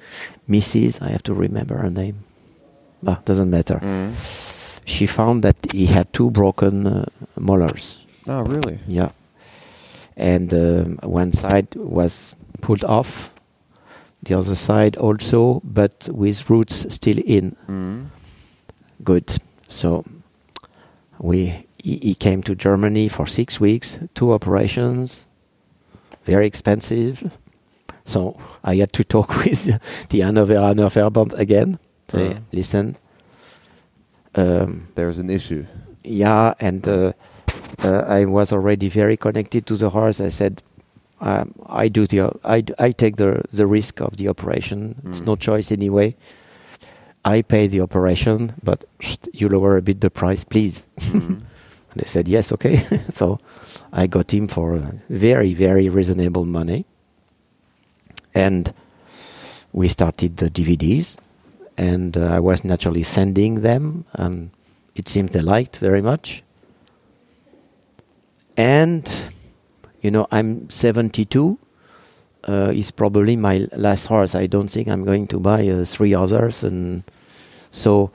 [0.48, 1.02] Mrs.
[1.02, 2.16] I have to remember her name.
[3.06, 3.80] Ah, doesn't matter.
[3.82, 4.82] Mm.
[4.86, 7.06] She found that he had two broken uh,
[7.40, 8.00] molars.
[8.28, 8.80] Oh, really?
[8.88, 9.12] Yeah.
[10.18, 13.34] And um, one side was pulled off,
[14.24, 17.56] the other side also, but with roots still in.
[17.68, 18.06] Mm.
[19.04, 19.38] Good.
[19.68, 20.04] So
[21.20, 25.26] we he, he came to Germany for six weeks, two operations,
[26.26, 27.32] very expensive,
[28.06, 29.66] So I had to talk with
[30.10, 31.78] the Hannoveraner Verband again.
[32.12, 32.40] They Ah.
[32.52, 32.96] listen.
[34.36, 35.66] Um, There's an issue.
[36.04, 37.14] yeah, and uh,
[37.84, 40.22] uh, I was already very connected to the horse.
[40.22, 40.62] I said,
[41.22, 44.96] um, I do the, I, I take the the risk of the operation.
[45.08, 45.26] It's Mm.
[45.28, 46.16] no choice anyway.
[47.26, 48.86] I pay the operation, but
[49.34, 50.84] you lower a bit the price, please.
[51.12, 51.42] Mhm.
[51.96, 52.78] They said yes, okay.
[53.10, 53.40] so
[53.92, 56.86] I got him for uh, very, very reasonable money,
[58.36, 58.72] and
[59.74, 61.18] we started the DVDs,
[61.80, 64.52] and uh, I was naturally sending them, and
[64.96, 66.44] it seemed they liked very much.
[68.58, 69.10] And
[70.02, 71.58] you know, I'm 72.
[72.44, 74.36] Uh, it's probably my last horse.
[74.36, 77.04] I don't think I'm going to buy uh, three others, and
[77.72, 78.12] so.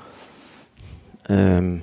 [1.27, 1.83] Um,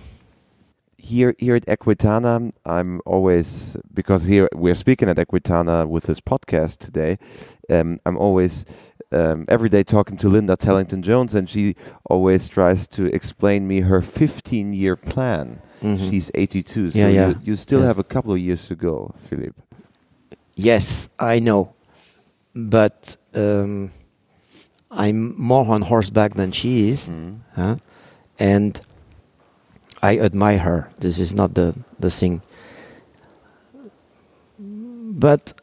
[0.98, 6.78] here here at Equitana, I'm always because here we're speaking at Equitana with this podcast
[6.78, 7.18] today.
[7.70, 8.66] Um, I'm always
[9.12, 11.76] um, every day talking to Linda Tellington Jones, and she
[12.10, 15.60] always tries to explain me her 15 year plan.
[15.82, 16.10] mhm.
[16.10, 17.28] She's 82, so Yeah, yeah.
[17.30, 17.88] You, you still Yes.
[17.88, 19.60] have a couple of years to go, Philippe.
[20.56, 21.74] Yes, I know,
[22.56, 23.90] but um,
[24.92, 27.40] I'm more on horseback than she is, Mm.
[27.56, 27.76] huh?
[28.40, 28.80] and
[30.04, 30.90] I admire her.
[31.00, 32.42] This is not the the thing,
[34.60, 35.54] but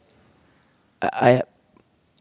[1.01, 1.43] I.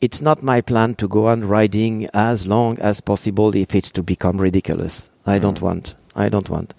[0.00, 4.02] It's not my plan to go on riding as long as possible if it's to
[4.02, 5.10] become ridiculous.
[5.26, 5.62] I don't Mm.
[5.62, 5.96] want.
[6.14, 6.74] I don't want.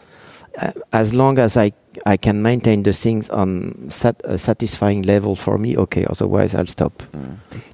[0.58, 1.72] Uh, as long as I
[2.06, 6.06] I can maintain the things on sat, a satisfying level for me, okay.
[6.10, 7.04] Otherwise, I'll stop.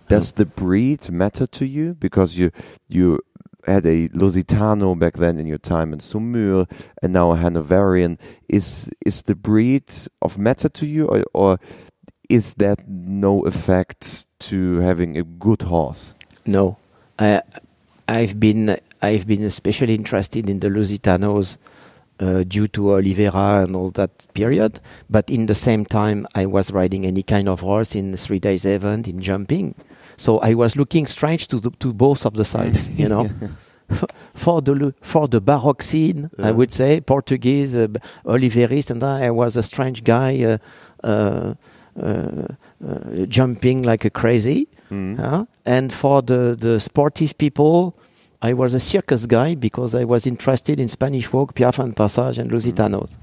[0.08, 1.94] Does the breed matter to you?
[2.00, 2.50] Because you
[2.90, 3.20] you
[3.68, 6.66] had a Lusitano back then in your time in Saumur,
[7.04, 8.18] and now a Hanoverian.
[8.50, 9.84] Is is the breed
[10.22, 11.58] of matter to you, or, or
[12.30, 16.14] is that no effect to having a good horse?
[16.46, 16.78] No,
[17.18, 17.42] I,
[18.08, 21.58] I've been I've been especially interested in the Lusitanos
[22.20, 24.80] uh, due to Oliveira and all that period.
[25.10, 28.66] But in the same time, I was riding any kind of horse in three days
[28.66, 29.76] event in jumping.
[30.18, 33.30] So I was looking strange to the, to both of the sides, you know.
[34.34, 37.88] for the for the baroque scene, I would say Portuguese, uh,
[38.26, 40.58] and I was a strange guy uh,
[41.04, 41.54] uh,
[43.28, 44.68] jumping like a crazy.
[44.92, 45.18] Mm.
[45.18, 45.46] Huh?
[45.66, 47.96] And for the, the sportive people,
[48.42, 52.38] I was a circus guy because I was interested in Spanish walk, Piaffe and Passage,
[52.38, 53.18] and Lusitanos.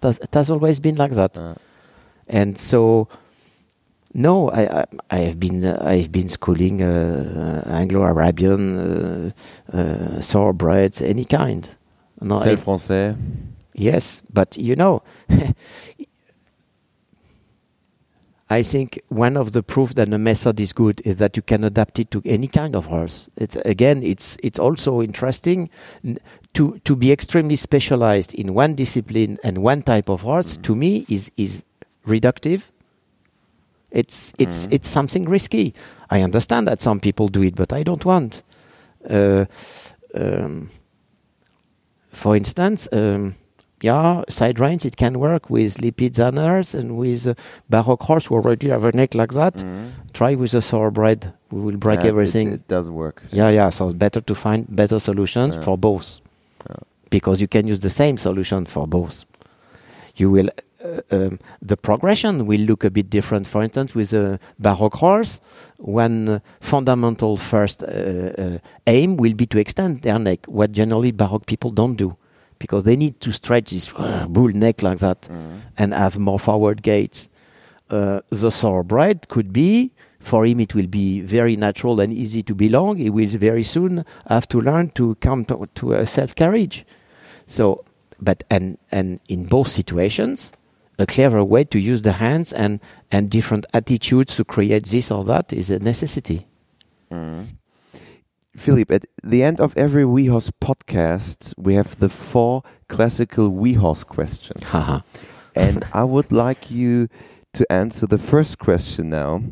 [0.00, 1.36] That's, it has always been like that.
[1.36, 1.54] Uh,
[2.28, 3.06] And so,
[4.12, 9.30] no, I, I, I have been uh, I've been schooling uh, uh, Anglo-Arabian, uh,
[9.72, 11.68] uh, thoroughbreds, any kind.
[12.20, 13.14] No, C'est français.
[13.74, 15.02] Yes, but you know,
[18.48, 21.64] I think one of the proof that a method is good is that you can
[21.64, 23.28] adapt it to any kind of horse.
[23.36, 25.68] It's again, it's it's also interesting
[26.52, 30.56] to to be extremely specialized in one discipline and one type of horse.
[30.58, 31.64] To me, is is
[32.06, 32.62] reductive.
[33.90, 34.72] It's it's Mhm.
[34.74, 35.74] it's something risky.
[36.10, 38.42] I understand that some people do it, but I don't want.
[39.10, 39.46] Uh,
[40.14, 40.68] um,
[42.12, 43.34] for instance, um,
[43.82, 47.34] yeah, side reins it can work with Lipizzaners and with uh,
[47.68, 49.54] baroque horse who already have a neck like that.
[49.56, 49.90] Mm.
[50.12, 52.52] Try with a thoroughbred, we will break Yeah, everything.
[52.54, 53.22] It, doesn't work.
[53.30, 53.68] yeah, yeah.
[53.70, 55.60] So it's better to find better solutions Yeah.
[55.62, 56.20] for both,
[56.68, 56.76] Yeah.
[57.10, 59.26] because you can use the same solution for both.
[60.16, 60.48] You will.
[60.84, 63.46] Uh, um, the progression will look a bit different.
[63.46, 65.40] For instance, with a baroque horse,
[65.78, 71.46] one uh, fundamental first uh, aim will be to extend their neck, what generally baroque
[71.46, 72.16] people don't do,
[72.58, 75.60] because they need to stretch this uh, bull neck like that Mm.
[75.78, 77.28] and have more forward gaits.
[77.88, 82.54] Uh, the thoroughbred could be, for him, it will be very natural and easy to
[82.54, 82.96] belong.
[82.96, 86.84] He will very soon have to learn to come to, to a self carriage.
[87.46, 87.84] So,
[88.20, 90.50] but and and in both situations,
[90.98, 92.80] a clever way to use the hands and
[93.12, 96.46] and different attitudes to create this or that is a necessity.
[97.12, 97.46] Mm.
[98.56, 104.62] Philippe, at the end of every WeHorse podcast, we have the four classical WeHorse questions.
[105.54, 107.08] And I would like you
[107.54, 109.42] to answer the first question now.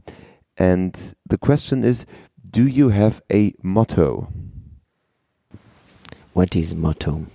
[0.56, 2.06] And the question is
[2.50, 4.28] Do you have a motto?
[6.32, 7.26] what is motto?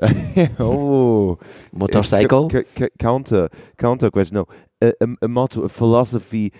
[0.58, 1.38] oh,
[1.72, 2.50] Motorcycle?
[2.98, 3.48] Counter,
[3.78, 4.34] counter question.
[4.34, 4.48] No,
[4.80, 6.52] a, a, a motto, a philosophy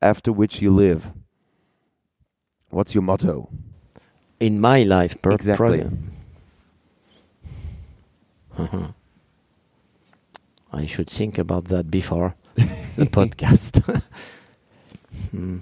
[0.00, 1.12] after which you live.
[2.70, 3.50] What's your motto?
[4.42, 5.86] In my life, per Exactly.
[8.58, 8.88] Uh-huh.
[10.72, 12.34] I should think about that before
[12.96, 13.80] the podcast.
[15.30, 15.58] Hmm.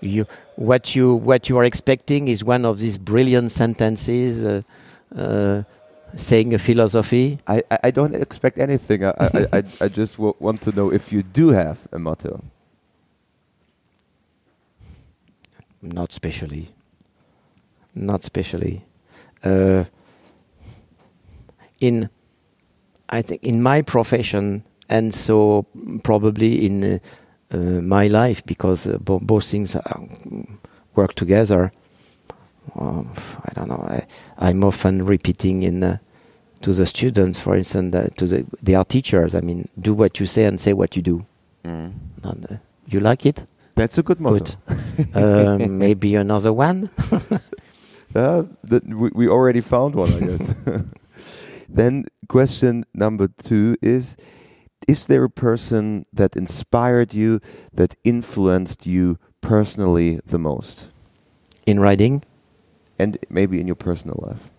[0.00, 0.26] you
[0.56, 4.62] what you what you are expecting is one of these brilliant sentences uh,
[5.14, 5.62] uh,
[6.16, 7.38] saying a philosophy.
[7.46, 9.04] I, I, I don't expect anything.
[9.04, 12.42] I, I, I, I just w- want to know if you do have a motto.
[15.82, 16.68] Not specially.
[17.94, 18.84] Not specially.
[19.42, 19.84] Uh,
[21.80, 22.10] in,
[23.08, 25.66] I think, in my profession, and so
[26.02, 26.98] probably in uh,
[27.52, 29.76] uh, my life, because uh, bo- both things
[30.94, 31.72] work together.
[32.78, 33.10] Um,
[33.44, 33.84] I don't know.
[33.88, 34.06] I,
[34.38, 35.98] I'm often repeating in uh,
[36.60, 39.34] to the students, for instance, uh, to the they are teachers.
[39.34, 41.26] I mean, do what you say and say what you do.
[41.64, 41.92] Mm.
[42.22, 42.56] And, uh,
[42.86, 43.44] you like it?
[43.80, 44.56] That's a good motto.
[45.14, 46.90] um, maybe another one.
[48.12, 50.52] Uh, that we, we already found one, I guess.
[51.68, 54.16] then, question number two is
[54.88, 57.40] Is there a person that inspired you,
[57.72, 60.88] that influenced you personally the most?
[61.66, 62.24] In writing,
[62.98, 64.50] And maybe in your personal life?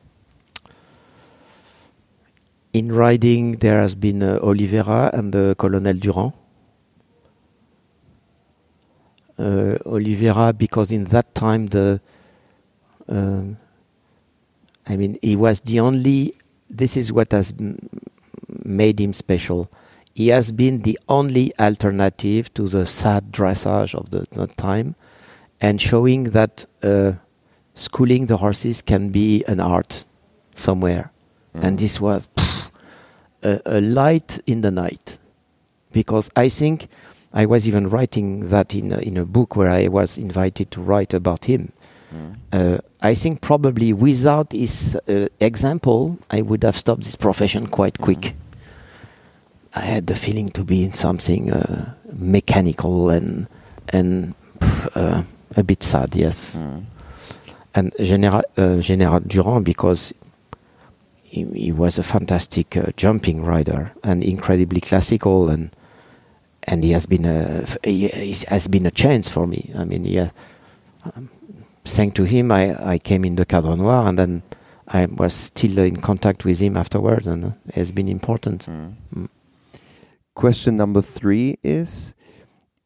[2.71, 6.31] in writing, there has been uh, Oliveira and uh, Colonel Durand.
[9.41, 11.99] Uh, Oliveira, because in that time the,
[13.09, 13.57] um,
[14.85, 16.33] I mean, he was the only.
[16.69, 17.51] This is what has
[18.63, 19.67] made him special.
[20.13, 24.93] He has been the only alternative to the sad dressage of the, the time,
[25.59, 27.13] and showing that uh,
[27.73, 30.05] schooling the horses can be an art
[30.55, 31.11] somewhere.
[31.53, 32.69] And this was pff,
[33.41, 35.17] a, a light in the night,
[35.91, 36.89] because I think
[37.33, 40.81] I was even writing that in a, in a book where I was invited to
[40.81, 41.71] write about him.
[42.13, 42.35] Mm.
[42.51, 47.99] Uh, I think probably without his uh, example, I would have stopped this profession quite
[47.99, 48.35] quick.
[49.73, 53.47] I had the feeling to be in something uh, mechanical and
[53.89, 55.23] and pff, uh,
[55.55, 56.59] a bit sad, yes.
[56.59, 56.83] Mm.
[57.73, 60.13] And General uh, General Durand because
[61.23, 65.73] he, he was a fantastic uh, jumping rider and incredibly classical and
[66.63, 69.71] and he has been a f- he, he has been a chance for me.
[69.75, 70.31] I mean, yeah.
[71.15, 71.29] Um,
[71.85, 74.43] thanks to him, I, I came in the Cadre Noir, and then
[74.87, 78.67] I was still in contact with him afterwards, and uh, it has been important.
[78.67, 78.95] Mm.
[79.15, 79.29] Mm.
[80.35, 82.13] Question number three is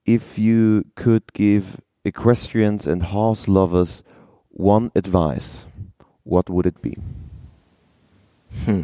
[0.05, 4.03] if you could give equestrians and horse lovers
[4.49, 5.65] one advice,
[6.23, 6.97] what would it be?
[8.63, 8.82] Hmm.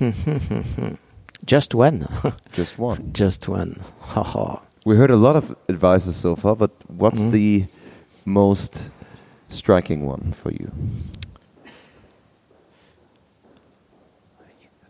[1.44, 2.06] Just when?
[2.52, 3.10] Just one.
[3.12, 3.80] Just when.
[4.84, 7.32] We heard a lot of advices so far, but what's Mhm.
[7.32, 7.64] the
[8.24, 8.90] most
[9.48, 10.70] striking one for you?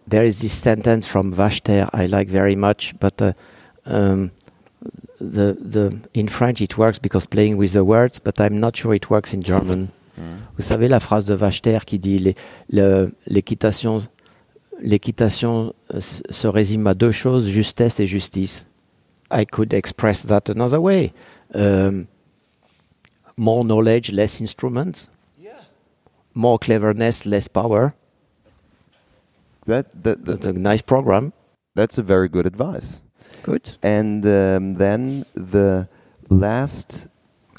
[0.06, 3.32] There is this sentence from Vachter I like very much, but uh,
[3.86, 4.30] um,
[5.18, 8.94] the the in French it works because playing with the words, but I'm not sure
[8.94, 9.88] it works in German.
[10.56, 12.34] Vous savez la phrase de Vachter qui dit
[13.26, 14.02] l'équitation
[14.80, 18.66] l'équitation euh, se résume à deux choses justesse et justice.
[19.30, 21.12] I could express that another way.
[21.54, 22.06] Um,
[23.36, 25.08] more knowledge, less instruments.
[25.38, 25.52] Yeah.
[26.34, 27.94] More cleverness, less power.
[29.66, 31.32] That, that, That's a nice program.
[31.74, 33.00] that's a very good advice.
[33.42, 33.78] Good.
[33.82, 35.88] And um, then the
[36.28, 37.06] last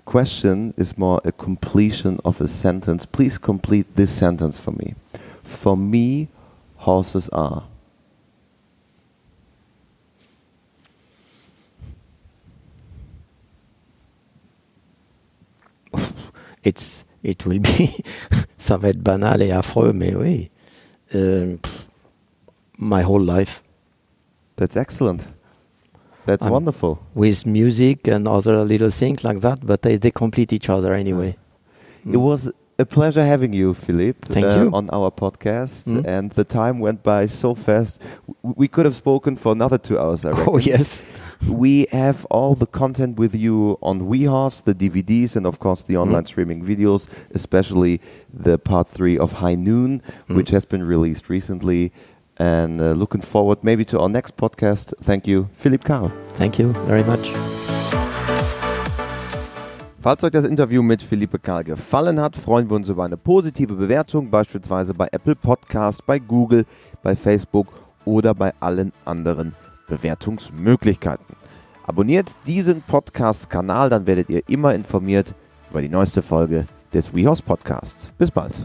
[0.05, 3.05] question is more a completion of a sentence.
[3.05, 4.95] Please complete this sentence for me.
[5.43, 6.29] For me,
[6.83, 7.63] horses are.
[16.63, 17.89] It's, it will be,
[18.57, 20.49] ça va être banal et affreux, mais oui.
[21.13, 21.59] Um,
[22.79, 23.61] my whole life
[24.55, 25.27] That's excellent.
[26.25, 26.99] That's I'm- wonderful.
[27.15, 31.35] with music and other little things like that, but they, they complete each other anyway.
[32.05, 34.69] It was a pleasure having you, Philippe, Thank uh, you.
[34.73, 35.85] on our podcast.
[35.85, 36.05] Mm.
[36.05, 37.99] And the time went by so fast.
[38.27, 40.45] W- We could have spoken for another two hours, I reckon.
[40.47, 41.05] Oh yes,
[41.47, 45.97] We have all the content with you on WeHorse, the DVDs, and of course the
[45.97, 46.27] online Mm.
[46.27, 47.99] streaming videos, especially
[48.45, 50.35] the part three of High Noon, Mm.
[50.37, 51.91] which has been released recently.
[52.37, 54.93] And uh, looking forward maybe to our next podcast.
[55.03, 56.11] Thank you, Philippe Karl.
[56.33, 57.72] thank you very much.
[60.03, 63.73] Falls euch das Interview mit Philippe Karl gefallen hat, freuen wir uns über eine positive
[63.73, 66.65] Bewertung, beispielsweise bei Apple Podcast, bei Google,
[67.01, 67.67] bei Facebook
[68.03, 69.55] oder bei allen anderen
[69.87, 71.37] Bewertungsmöglichkeiten.
[71.87, 75.33] Abonniert diesen Podcast-Kanal, dann werdet ihr immer informiert
[75.69, 78.11] über die neueste Folge des WeHorse Podcasts.
[78.17, 78.55] Bis bald.